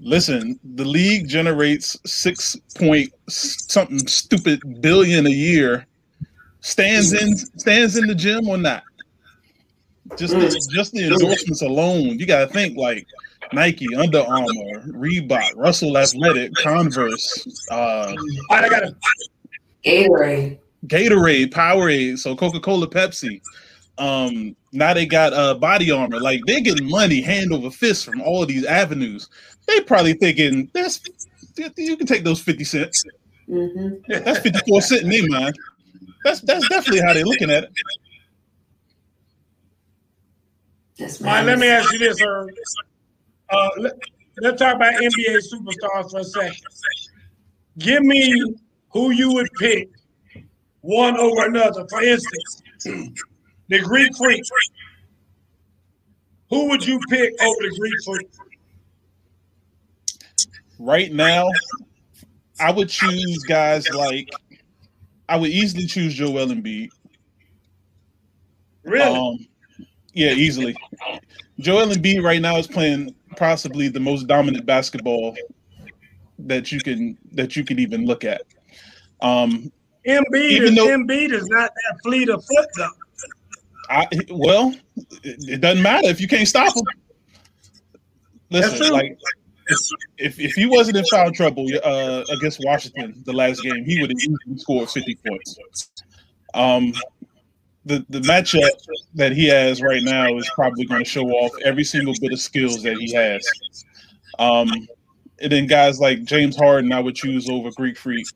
[0.00, 5.86] Listen, the league generates six point something stupid billion a year.
[6.60, 8.82] Stands in stands in the gym or not?
[10.16, 13.06] Just the, just the endorsements alone, you got to think like
[13.52, 18.14] Nike, Under Armour, Reebok, Russell Athletic, Converse, uh,
[18.50, 18.96] I got to
[19.84, 20.58] Gatorade.
[20.86, 23.40] Gatorade, Powerade, so Coca Cola, Pepsi.
[23.98, 26.20] Um, now they got uh body armor.
[26.20, 29.28] Like they're getting money hand over fist from all of these avenues.
[29.66, 31.00] They probably thinking that's
[31.76, 33.04] you can take those fifty cents.
[33.48, 34.24] Mm-hmm.
[34.24, 35.54] That's fifty four cent in their mind.
[36.24, 37.70] That's that's definitely how they're looking at it.
[41.00, 42.46] All right, let me ask you this, sir.
[43.50, 43.92] Uh, let,
[44.40, 46.56] let's talk about NBA superstars for a second.
[47.78, 48.54] Give me
[48.90, 49.90] who you would pick
[50.80, 51.86] one over another.
[51.88, 52.62] For instance,
[53.68, 54.42] the Greek Freak.
[56.50, 58.28] Who would you pick over the Greek Freak?
[60.78, 61.48] Right now,
[62.58, 64.30] I would choose guys like
[65.28, 66.88] I would easily choose Joel Embiid.
[68.82, 69.16] Really?
[69.16, 69.46] Um,
[70.12, 70.74] yeah, easily.
[71.60, 75.34] Joel Embiid right now is playing possibly the most dominant basketball
[76.38, 78.42] that you can that you can even look at.
[79.22, 79.72] Um,
[80.06, 82.88] Embiid, Even is, though- Embiid is not that fleet of foot though.
[83.88, 84.74] I well,
[85.24, 86.84] it, it doesn't matter if you can't stop him.
[88.50, 89.18] Listen, like
[90.18, 94.10] if if he wasn't in foul trouble uh, against Washington the last game, he would
[94.10, 95.58] have easily scored fifty points.
[96.54, 96.92] Um,
[97.84, 98.68] the the matchup
[99.14, 102.40] that he has right now is probably going to show off every single bit of
[102.40, 103.46] skills that he has.
[104.38, 104.70] Um,
[105.40, 108.26] and then guys like James Harden, I would choose over Greek Freak.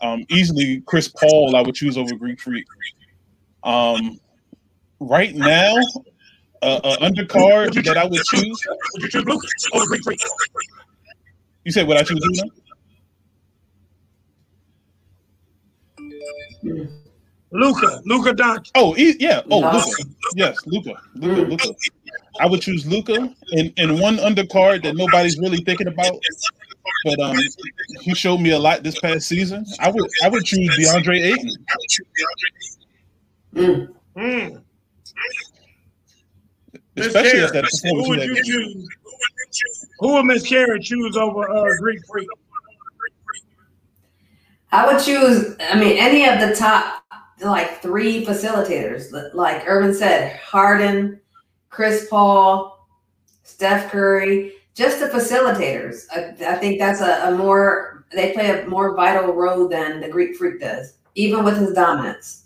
[0.00, 2.66] Um, easily Chris Paul, I would choose over Greek Freak.
[3.64, 4.18] Um,
[5.00, 5.74] right now,
[6.62, 8.60] uh, uh, undercard that I would choose.
[11.64, 12.42] You said what I choose?
[16.62, 16.88] Now?
[17.50, 18.70] Luka, Luka Doncic.
[18.74, 19.40] Oh, e- yeah.
[19.50, 19.76] Oh, Luka.
[19.76, 20.02] Luca.
[20.34, 20.94] Yes, Luka.
[21.14, 21.42] Luka.
[21.42, 21.74] Luka.
[22.40, 26.20] I would choose Luka and, and one undercard that nobody's really thinking about.
[27.04, 27.36] But um,
[28.00, 29.66] he showed me a lot this past season.
[29.80, 31.50] I would I would choose DeAndre Ayton.
[33.54, 33.88] Mm.
[34.16, 34.62] Mm.
[36.96, 38.88] Miss Especially if Carey, that who performance would you choose?
[40.00, 42.28] Who would Miss Carey choose over uh, Greek Freak?
[44.70, 47.02] I would choose, I mean, any of the top
[47.40, 49.34] like three facilitators.
[49.34, 51.20] Like Irvin said, Harden,
[51.70, 52.86] Chris Paul,
[53.42, 56.06] Steph Curry, just the facilitators.
[56.12, 60.08] I, I think that's a, a more, they play a more vital role than the
[60.08, 62.44] Greek Freak does, even with his dominance.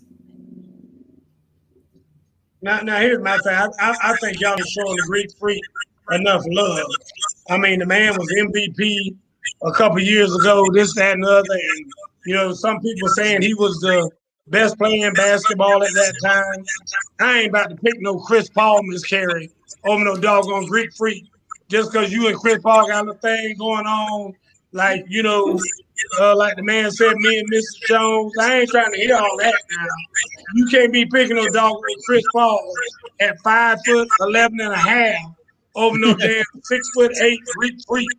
[2.61, 3.53] Now, now here's my thing.
[3.53, 5.61] I, I, I think y'all are showing the Greek Freak
[6.11, 6.87] enough love.
[7.49, 9.15] I mean, the man was MVP
[9.63, 11.45] a couple years ago, this, that, and the other.
[11.51, 11.91] And,
[12.25, 14.09] you know, some people saying he was the
[14.47, 16.65] best playing basketball at that time.
[17.19, 19.51] I ain't about to pick no Chris Paul miscarry
[19.83, 21.25] over no doggone Greek Freak
[21.69, 24.35] just because you and Chris Paul got a thing going on.
[24.71, 25.59] Like, you know,
[26.19, 27.87] uh, like the man said, me and Mr.
[27.87, 28.33] Jones.
[28.39, 29.87] I ain't trying to hear all that now.
[30.55, 32.73] You can't be picking no dog with Chris Paul
[33.21, 35.35] at five foot eleven and a half
[35.75, 38.09] over no damn six foot eight Greek freak.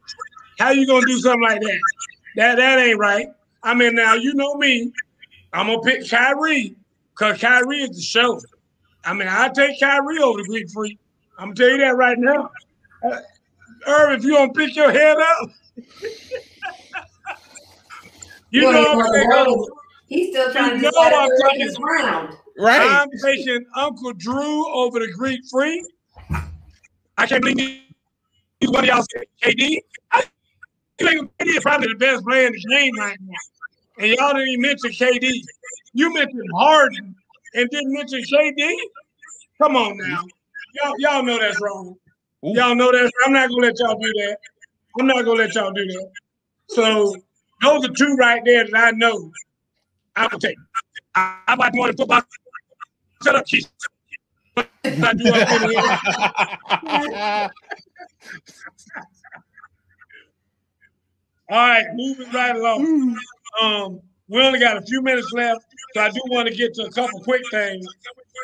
[0.59, 1.81] How you gonna do something like that?
[2.37, 3.27] That that ain't right.
[3.63, 4.93] I mean, now you know me.
[5.55, 6.75] I'm gonna pick Kyrie
[7.15, 8.41] because Kyrie is the show.
[9.05, 10.99] I mean, I take Kyrie over the Greek freak.
[11.39, 12.51] I'm gonna tell you that right now.
[13.05, 13.19] Uh,
[13.87, 15.51] Irv, if you don't pick your head up,
[18.51, 19.13] you Well, know I'm well,
[19.47, 19.69] taking-
[20.07, 22.37] He's still trying You to know decide I'm taking- this round.
[22.59, 22.81] Right.
[22.83, 25.85] I'm taking Uncle Drew over the Greek Freak.
[27.19, 27.59] I can't believe
[28.61, 29.81] you- one of y'all said KD.
[30.13, 30.23] I
[30.99, 33.35] think KD is probably the best player in the game right now.
[33.99, 35.31] And y'all didn't even mention KD.
[35.93, 37.15] You mentioned Harden
[37.55, 38.75] and didn't mention KD.
[39.63, 40.25] Come on now.
[40.75, 41.95] Y'all, y'all know that's wrong.
[42.45, 42.53] Ooh.
[42.55, 43.13] Y'all know that.
[43.25, 44.39] I'm not gonna let y'all do that.
[44.99, 46.11] I'm not gonna let y'all do that.
[46.69, 47.15] So
[47.63, 49.31] those are two right there that I know
[50.17, 50.57] I would take.
[51.15, 52.23] I, I want to than football.
[53.23, 53.71] Shut up, Keith.
[54.57, 57.53] I do up.
[61.51, 62.87] All right, moving right along.
[62.87, 63.15] Hmm.
[63.61, 66.85] Um, we only got a few minutes left, so I do want to get to
[66.85, 67.87] a couple quick things.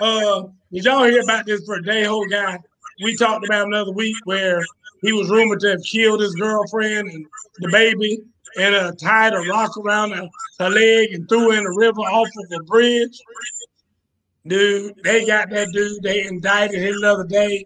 [0.01, 2.59] Uh, did y'all hear about this Verdejo guy?
[3.03, 4.63] We talked about another week where
[5.03, 7.27] he was rumored to have killed his girlfriend and
[7.59, 8.19] the baby
[8.59, 12.29] and uh, tied a rock around her, her leg and threw in the river off
[12.29, 13.19] of a bridge.
[14.47, 16.03] Dude, they got that dude.
[16.03, 17.65] They indicted him the other day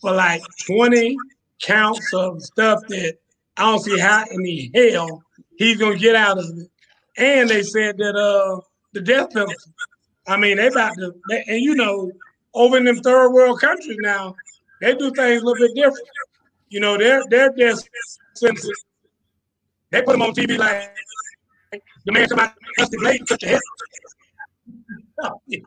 [0.00, 1.16] for like 20
[1.60, 3.16] counts of stuff that
[3.56, 5.22] I don't see how in the hell
[5.56, 6.68] he's gonna get out of it.
[7.18, 8.60] And they said that uh
[8.92, 9.54] the death penalty.
[10.26, 12.10] I mean, they about to, they, and you know,
[12.54, 14.34] over in them third world countries now,
[14.80, 16.08] they do things a little bit different.
[16.68, 17.82] You know, their their death
[18.34, 18.84] sentences,
[19.90, 20.92] they put them on TV like
[22.04, 23.60] the man come out, dusty blade, cut your head.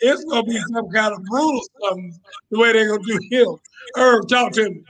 [0.00, 2.18] it's gonna be some kind of brutal something
[2.50, 3.56] the way they're gonna do him.
[3.96, 4.84] Irv, talk to me.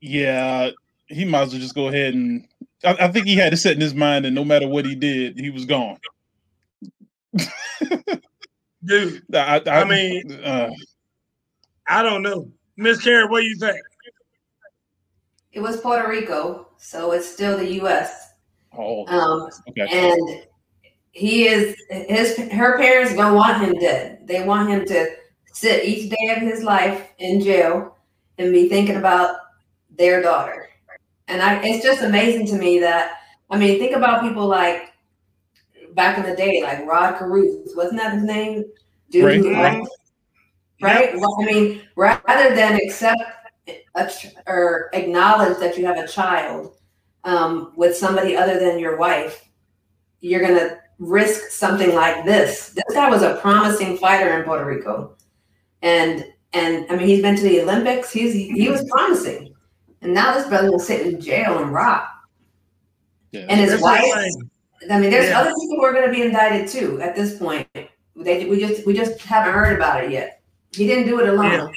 [0.00, 0.70] Yeah,
[1.06, 2.46] he might as well just go ahead and.
[2.84, 4.94] I, I think he had it set in his mind that no matter what he
[4.94, 5.98] did, he was gone.
[8.84, 10.70] Dude, I, I, I mean, uh,
[11.88, 12.50] I don't know.
[12.76, 13.76] Miss Karen, what do you think?
[15.52, 18.30] It was Puerto Rico, so it's still the U.S.
[18.76, 19.86] oh, Um, okay.
[19.90, 20.46] and
[21.12, 24.26] he is his her parents don't want him dead.
[24.26, 25.14] They want him to
[25.52, 27.98] sit each day of his life in jail
[28.38, 29.36] and be thinking about
[29.90, 30.70] their daughter.
[31.28, 33.18] And I it's just amazing to me that
[33.50, 34.92] I mean, think about people like
[35.94, 38.64] back in the day, like Rod Carruth, wasn't that his name?
[39.10, 39.36] Dude, Right.
[39.40, 39.82] who- right?
[40.80, 41.18] right?
[41.18, 43.20] Well, I mean, rather than accept
[43.94, 46.76] a, ch- or acknowledge that you have a child
[47.24, 49.44] um, with somebody other than your wife,
[50.20, 52.70] you're gonna risk something like this.
[52.70, 55.16] This guy was a promising fighter in Puerto Rico,
[55.82, 58.10] and and I mean he's been to the Olympics.
[58.12, 59.51] He's he was promising,
[60.02, 62.08] and now this brother will sit in jail and rot.
[63.30, 63.46] Yeah.
[63.48, 64.02] And his That's wife.
[64.90, 65.40] I mean, there's Yeah.
[65.40, 67.66] other people who are going to be indicted too at this point.
[68.16, 70.42] They we just we just haven't heard about it yet.
[70.74, 71.50] He didn't do it alone.
[71.50, 71.68] Yeah.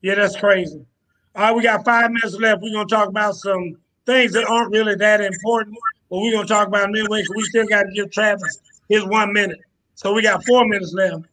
[0.00, 0.84] Yeah, that's crazy.
[1.34, 2.62] All right, we got five minutes left.
[2.62, 5.76] We're gonna talk about some things that aren't really that important,
[6.08, 9.32] but we're gonna talk about midway because we still got to give Travis his one
[9.32, 9.58] minute.
[9.94, 11.24] So we got four minutes left.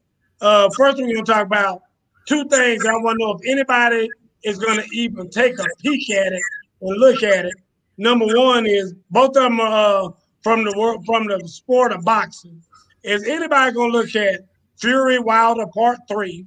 [0.42, 1.84] Uh, first, we're gonna talk about
[2.28, 2.86] two things.
[2.86, 4.10] I want to know if anybody
[4.46, 6.42] is gonna even take a peek at it
[6.82, 7.54] and look at it.
[7.98, 10.10] Number one is both of them are uh,
[10.44, 12.62] from the world from the sport of boxing.
[13.04, 14.42] Is anybody gonna look at
[14.78, 16.46] Fury Wilder Part Three?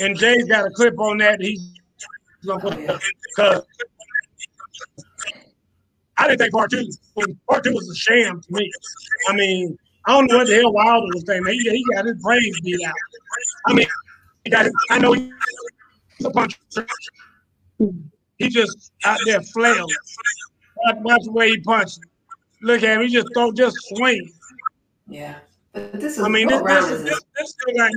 [0.00, 1.40] And Jay's got a clip on that.
[1.40, 1.72] He's
[2.42, 3.62] because
[6.16, 6.88] I didn't think part two.
[7.48, 8.70] Part two was a sham to me.
[9.28, 9.76] I mean,
[10.06, 11.44] I don't know what the hell Wilder was saying.
[11.46, 12.94] He, he got his brains beat out.
[13.66, 13.86] I mean,
[14.44, 14.66] he got.
[14.90, 15.30] I know he's
[16.24, 16.58] a puncher.
[18.38, 19.86] He just out there flailing.
[20.76, 22.00] Watch, watch the way he punches.
[22.62, 23.02] Look at him.
[23.02, 24.30] He just throw, just swing.
[25.08, 25.36] Yeah,
[25.72, 27.14] but this is I mean, what this, round this, is is this?
[27.14, 27.92] this, this is like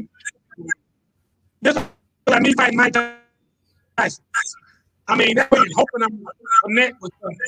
[1.62, 1.84] this is
[2.28, 2.94] like me fighting Mike
[3.98, 4.24] Tyson.
[5.08, 6.32] I mean, that's what you're hoping I'm gonna
[6.64, 7.40] connect with something.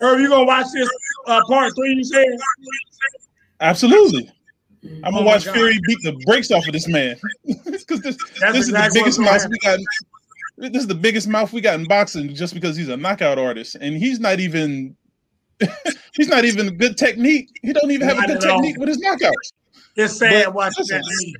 [0.00, 0.88] Irv, you gonna watch this
[1.26, 1.94] uh, part three?
[1.94, 2.26] You said
[3.60, 4.30] Absolutely.
[4.84, 5.04] Mm-hmm.
[5.04, 8.16] I'm Oh gonna my watch Fury beat the brakes off of this man because this,
[8.40, 9.78] That's this is the biggest mouth we got.
[10.56, 13.76] This is the biggest mouth we got in boxing just because he's a knockout artist
[13.80, 14.96] and he's not even
[16.14, 17.50] he's not even a good technique.
[17.62, 18.60] He don't even have a good at all.
[18.60, 19.52] technique with his knockouts.
[19.96, 21.34] it's sad But watching that.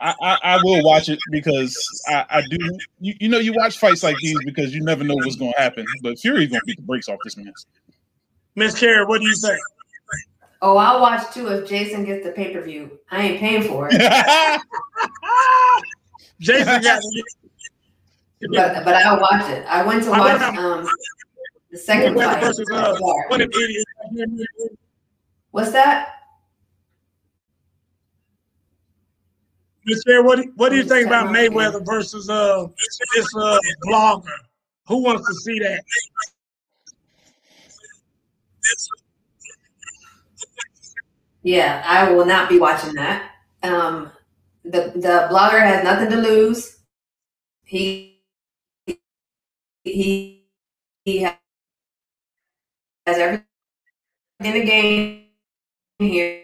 [0.00, 2.56] I, I, I will watch it because I, I do.
[3.00, 5.60] You, you know, you watch fights like these because you never know what's going to
[5.60, 5.84] happen.
[6.02, 7.52] But Fury's going to beat the brakes off this man.
[8.54, 9.58] Miss Carey, what do you think?
[10.64, 13.00] Oh, I'll watch too if Jason gets the pay per view.
[13.10, 14.00] I ain't paying for it,
[16.40, 17.02] Jason got
[18.48, 19.66] but but I'll watch it.
[19.66, 20.88] I went to watch um
[21.72, 22.40] the second fight.
[22.40, 22.96] versus uh,
[23.28, 23.84] what an idiot.
[25.50, 26.10] What's that?
[30.06, 32.68] Carey, what do, what do you think about Mayweather versus uh
[33.14, 34.30] this uh blogger?
[34.86, 35.82] Who wants to see that?
[41.42, 43.30] Yeah, I will not be watching that.
[43.62, 44.12] Um,
[44.64, 46.78] the the blogger has nothing to lose.
[47.64, 48.22] He
[49.84, 50.46] he
[51.04, 51.34] he has
[53.06, 53.44] everything
[54.40, 55.24] in the game
[55.98, 56.42] here.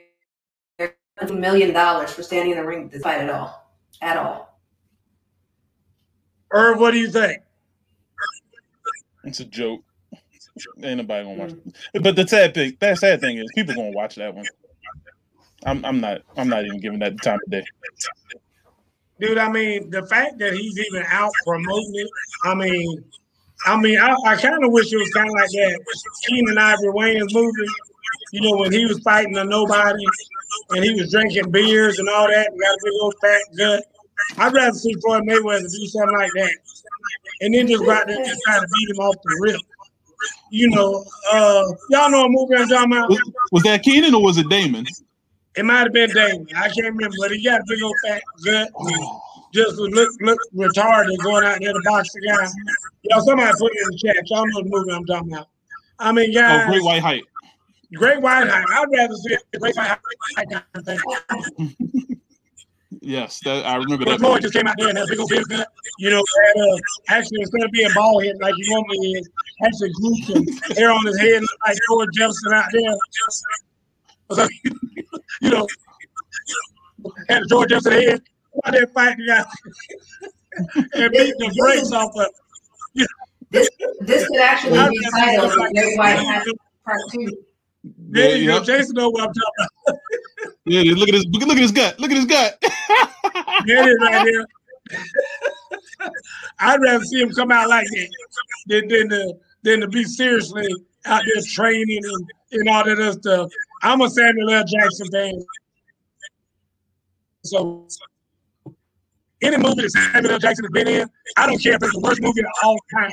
[1.21, 4.61] A million dollars for standing in the ring to fight at all, at all.
[6.53, 7.43] Irv, what do you think?
[9.25, 9.83] It's a joke.
[10.83, 11.53] Ain't nobody gonna watch
[11.95, 12.03] it.
[12.03, 14.45] But the sad thing, that sad thing is, people gonna watch that one.
[15.67, 17.65] I'm, I'm not, I'm not even giving that the time of day.
[19.21, 22.09] Dude, I mean, the fact that he's even out promoting it,
[22.45, 23.05] I mean,
[23.67, 25.81] I mean, I, I kind of wish it was kind of like that
[26.27, 27.71] Keenen Ivory Wayans movie,
[28.33, 30.05] you know, when he was fighting a nobody
[30.71, 33.85] and he was drinking beers and all that, and got a big old fat gut.
[34.39, 36.53] I'd rather see Floyd Mayweather do something like that,
[37.41, 39.61] and then just go out there and just try to beat him off the rip.
[40.51, 43.11] You know, uh, y'all know a movie I'm talking about.
[43.11, 44.87] Was, was that Keenen or was it Damon?
[45.59, 46.47] It might have been Damon.
[46.55, 48.71] I can't remember, but he got a big old fat gut.
[49.53, 52.47] Just look look retarded going out there to box the guy.
[53.03, 54.31] Y'all, somebody put it in the chat.
[54.31, 55.49] Y'all know the movie I'm talking about.
[55.99, 57.25] I mean, guys, Oh, Great White Hype.
[57.93, 58.67] Great White Hype.
[58.71, 61.77] I'd rather see a Great White Hype kind of thing.
[63.01, 64.21] Yes, that I remember that.
[64.21, 65.67] Floyd just came out there and had big old gut.
[65.99, 66.77] You know, had, uh,
[67.09, 69.29] actually instead of being bald head like he normally is,
[69.65, 72.95] actually grew some hair on his head like George Jefferson out there.
[74.33, 74.47] So,
[75.41, 75.67] you know,
[77.29, 79.45] had George Jefferson head while they're fighting guys
[80.75, 82.27] and beat the brakes off of.
[83.51, 83.69] This
[84.01, 85.73] this could actually I be titled that.
[85.73, 86.47] Great White Hype
[86.85, 87.29] Part Two.
[88.11, 88.61] There you Yeah.
[88.63, 89.99] Jason know what I'm talking about.
[90.65, 91.99] Yeah, look at his look at his gut.
[91.99, 92.59] Look at his gut.
[93.67, 94.47] There it is right there.
[96.59, 98.09] I'd rather see him come out like that
[98.67, 100.69] than than to, than to be seriously
[101.07, 103.51] out there training and, and all that other stuff.
[103.83, 104.65] I'm a Samuel L.
[104.65, 105.45] Jackson fan.
[107.45, 107.87] So
[109.43, 110.39] any movie that Samuel L.
[110.39, 113.11] Jackson has been in, I don't care if it's the worst movie of all time.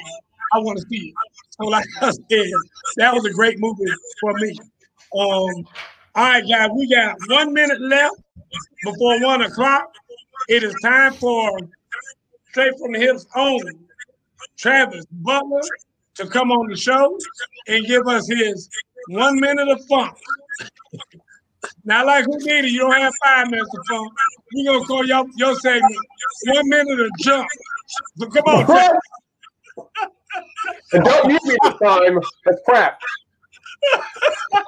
[0.53, 1.13] I want to see it.
[1.51, 2.51] So like I said,
[2.97, 3.83] that was a great movie
[4.21, 4.55] for me.
[5.17, 5.65] Um,
[6.15, 8.15] all right, guys, we got one minute left
[8.83, 9.91] before one o'clock.
[10.47, 11.57] It is time for
[12.49, 13.59] straight from the hips on
[14.57, 15.61] Travis Butler
[16.15, 17.17] to come on the show
[17.67, 18.69] and give us his
[19.09, 20.15] one minute of funk.
[21.83, 24.13] Now, like Houdini, you don't have five minutes of funk.
[24.53, 25.97] We're gonna call your your segment
[26.47, 27.47] one minute of jump.
[28.17, 28.97] So come on,
[30.93, 32.19] And don't mute me this time.
[32.45, 32.99] That's crap.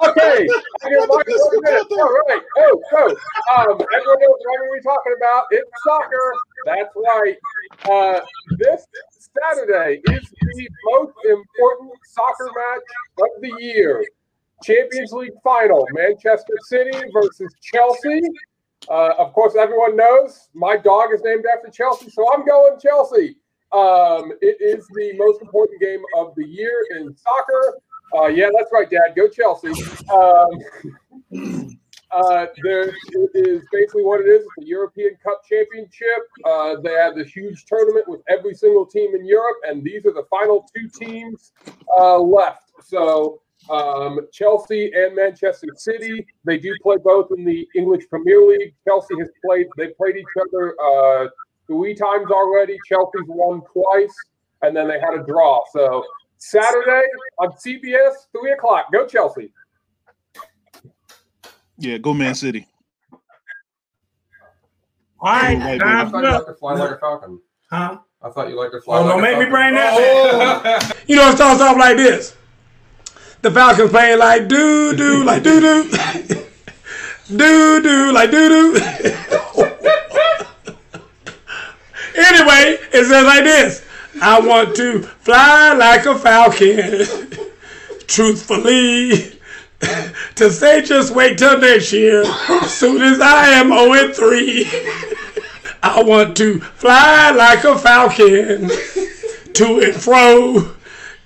[0.06, 0.46] Okay.
[0.84, 1.24] I get my one
[1.62, 1.86] minute.
[1.90, 2.42] All right.
[2.58, 3.08] Oh, so
[3.56, 5.44] um, everyone knows what we're talking about.
[5.50, 6.32] It's soccer.
[6.66, 7.36] That's right.
[7.88, 8.20] Uh,
[8.58, 8.86] this
[9.42, 12.82] Saturday is the most important soccer match
[13.18, 14.04] of the year.
[14.62, 18.22] Champions League final: Manchester City versus Chelsea.
[18.88, 23.36] Uh, of course, everyone knows my dog is named after Chelsea, so I'm going Chelsea.
[23.72, 27.78] Um, it is the most important game of the year in soccer.
[28.16, 29.14] Uh, yeah, that's right, Dad.
[29.14, 29.72] Go Chelsea.
[30.10, 31.70] Um,
[32.10, 32.88] uh, there
[33.34, 34.42] is basically what it is.
[34.42, 36.22] It's the European Cup Championship.
[36.44, 40.12] Uh, they have this huge tournament with every single team in Europe, and these are
[40.12, 41.52] the final two teams
[41.98, 42.72] uh, left.
[42.82, 43.40] So
[43.70, 48.74] um, Chelsea and Manchester City, they do play both in the English Premier League.
[48.86, 51.28] Chelsea has played; they played each other uh,
[51.66, 52.78] three times already.
[52.86, 54.14] Chelsea's won twice,
[54.62, 55.62] and then they had a draw.
[55.72, 56.04] So
[56.38, 57.02] Saturday
[57.38, 58.86] on CBS, three o'clock.
[58.92, 59.52] Go Chelsea.
[61.78, 62.66] Yeah, go Man City.
[65.20, 66.34] All right, Right, I thought you up.
[66.34, 67.40] liked to fly like a falcon.
[67.70, 67.98] Huh?
[68.22, 69.50] I thought you liked to fly Oh, like don't a make me falcon.
[69.52, 70.60] bring that oh.
[70.62, 70.96] back.
[71.08, 72.34] You know, it starts off like this.
[73.42, 75.84] The Falcons playing like doo doo, like doo doo,
[77.36, 78.74] doo doo, like doo doo.
[82.16, 83.84] anyway, it says like this.
[84.20, 87.06] I want to fly like a falcon.
[88.08, 89.37] Truthfully,
[90.34, 92.24] to say just wait till next year.
[92.64, 94.70] Soon as I am 0 and 3,
[95.82, 98.68] I want to fly like a falcon
[99.54, 100.74] to and fro.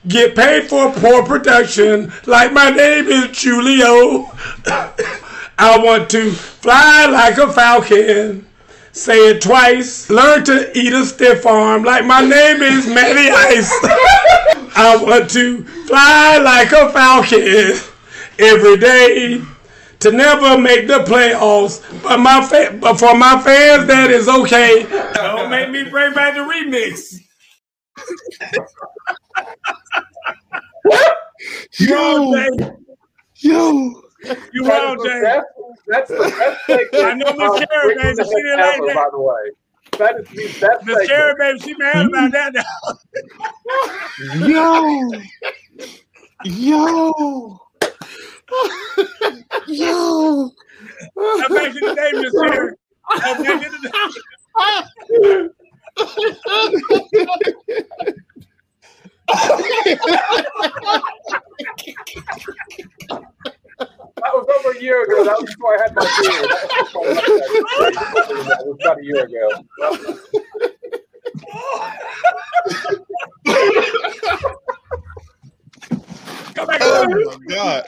[0.09, 4.31] Get paid for poor production, like my name is Julio.
[4.67, 8.47] I want to fly like a falcon.
[8.91, 10.11] Say it twice.
[10.11, 13.71] Learn to eat a stiff arm, like my name is Matty Ice.
[14.75, 17.92] I want to fly like a falcon
[18.39, 19.43] every day
[20.01, 21.83] to never make the playoffs.
[22.03, 24.85] But my fa- but for my fans, that is okay.
[25.15, 27.21] Don't make me bring back the remix.
[31.79, 32.47] Yo,
[33.37, 34.03] yo.
[34.53, 35.21] You That wrong, Jay.
[35.23, 35.47] best-
[35.87, 37.05] That's the best segment.
[37.05, 38.95] I know Miss of baby, she didn't like that.
[38.95, 39.53] By the way,
[39.99, 41.09] that is the best Miss segment.
[41.09, 42.63] Cherry, baby, she mad about that now.
[44.19, 45.29] Yo.
[46.43, 47.59] Yo.
[49.67, 50.51] Yo.
[51.19, 52.75] I'm back in the day, Miss Cherry.
[53.09, 53.91] I'm back in the
[64.23, 65.25] That was over a year ago.
[65.25, 66.51] That was before I had my beard.
[68.47, 69.49] That was about a year ago.
[76.55, 77.25] Come back Oh on.
[77.25, 77.85] my god.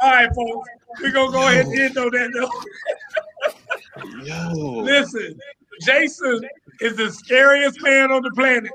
[0.00, 0.68] All right, folks.
[1.02, 4.26] We're going to go ahead and end on that note.
[4.26, 4.80] Yo.
[4.80, 5.38] Listen,
[5.82, 6.40] Jason
[6.80, 8.70] is the scariest man on the planet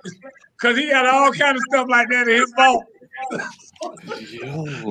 [0.58, 2.86] because he got all kind of stuff like that in his vault.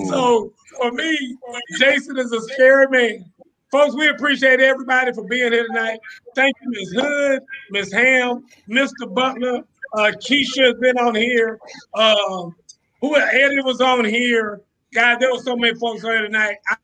[0.08, 1.36] So for me,
[1.78, 3.24] Jason is a scary man.
[3.70, 5.98] Folks, we appreciate everybody for being here tonight.
[6.34, 6.92] Thank you, Ms.
[6.92, 7.92] Hood, Ms.
[7.92, 9.12] Ham, Mr.
[9.12, 9.62] Butler.
[9.94, 11.58] Uh, Keisha has been on here.
[11.94, 12.54] Um,
[13.00, 14.60] who Eddie was on here.
[14.94, 16.56] God, there was so many folks on here tonight.
[16.68, 16.76] I,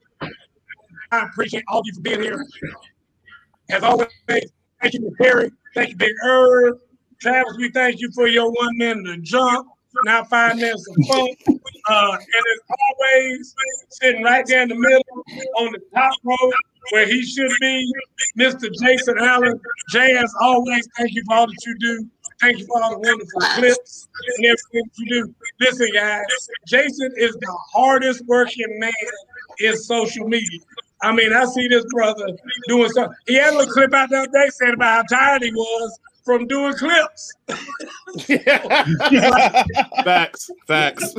[1.11, 2.45] I appreciate all of you for being here.
[3.71, 5.13] As always, thank you, Ms.
[5.21, 5.51] Perry.
[5.75, 6.79] Thank you, Big Herb.
[7.21, 9.69] Travis, we thank you for your one minute of jump,
[10.05, 11.29] not five minutes of.
[11.91, 13.55] Uh, and it's always
[13.91, 15.03] sitting right there in the middle
[15.59, 16.51] on the top row
[16.91, 17.93] where he should be,
[18.39, 18.69] Mr.
[18.81, 19.59] Jason Allen.
[19.91, 22.07] Jay, as always, thank you for all that you do.
[22.41, 25.35] Thank you for all the wonderful clips and everything you do.
[25.61, 26.25] Listen, guys,
[26.67, 28.93] Jason is the hardest working man
[29.59, 30.61] in social media.
[31.03, 32.27] I mean, I see this brother
[32.67, 33.17] doing something.
[33.27, 36.01] He had a little clip out the other day saying about how tired he was
[36.25, 37.35] from doing clips.
[40.05, 40.51] Facts.
[40.67, 41.15] Facts.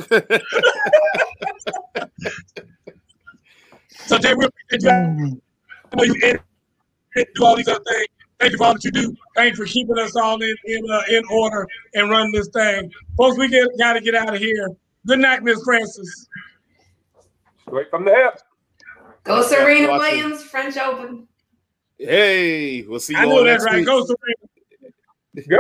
[4.06, 4.90] So Jay, we appreciate you.
[4.90, 6.40] I know
[7.36, 8.08] do all these other things.
[8.40, 9.16] Thank you for all that you do.
[9.36, 13.38] Thanks for keeping us all in in, uh, in order and running this thing, folks.
[13.38, 14.70] We get got to get out of here.
[15.06, 16.28] Good night, Miss Francis.
[17.68, 18.40] Straight from the hip.
[19.30, 19.90] Go Serena.
[19.90, 21.28] Williams, French Open.
[22.00, 23.78] hey, we'll see you I all know next that's right.
[23.78, 23.86] week.
[23.86, 25.48] Go Serena.
[25.48, 25.60] Go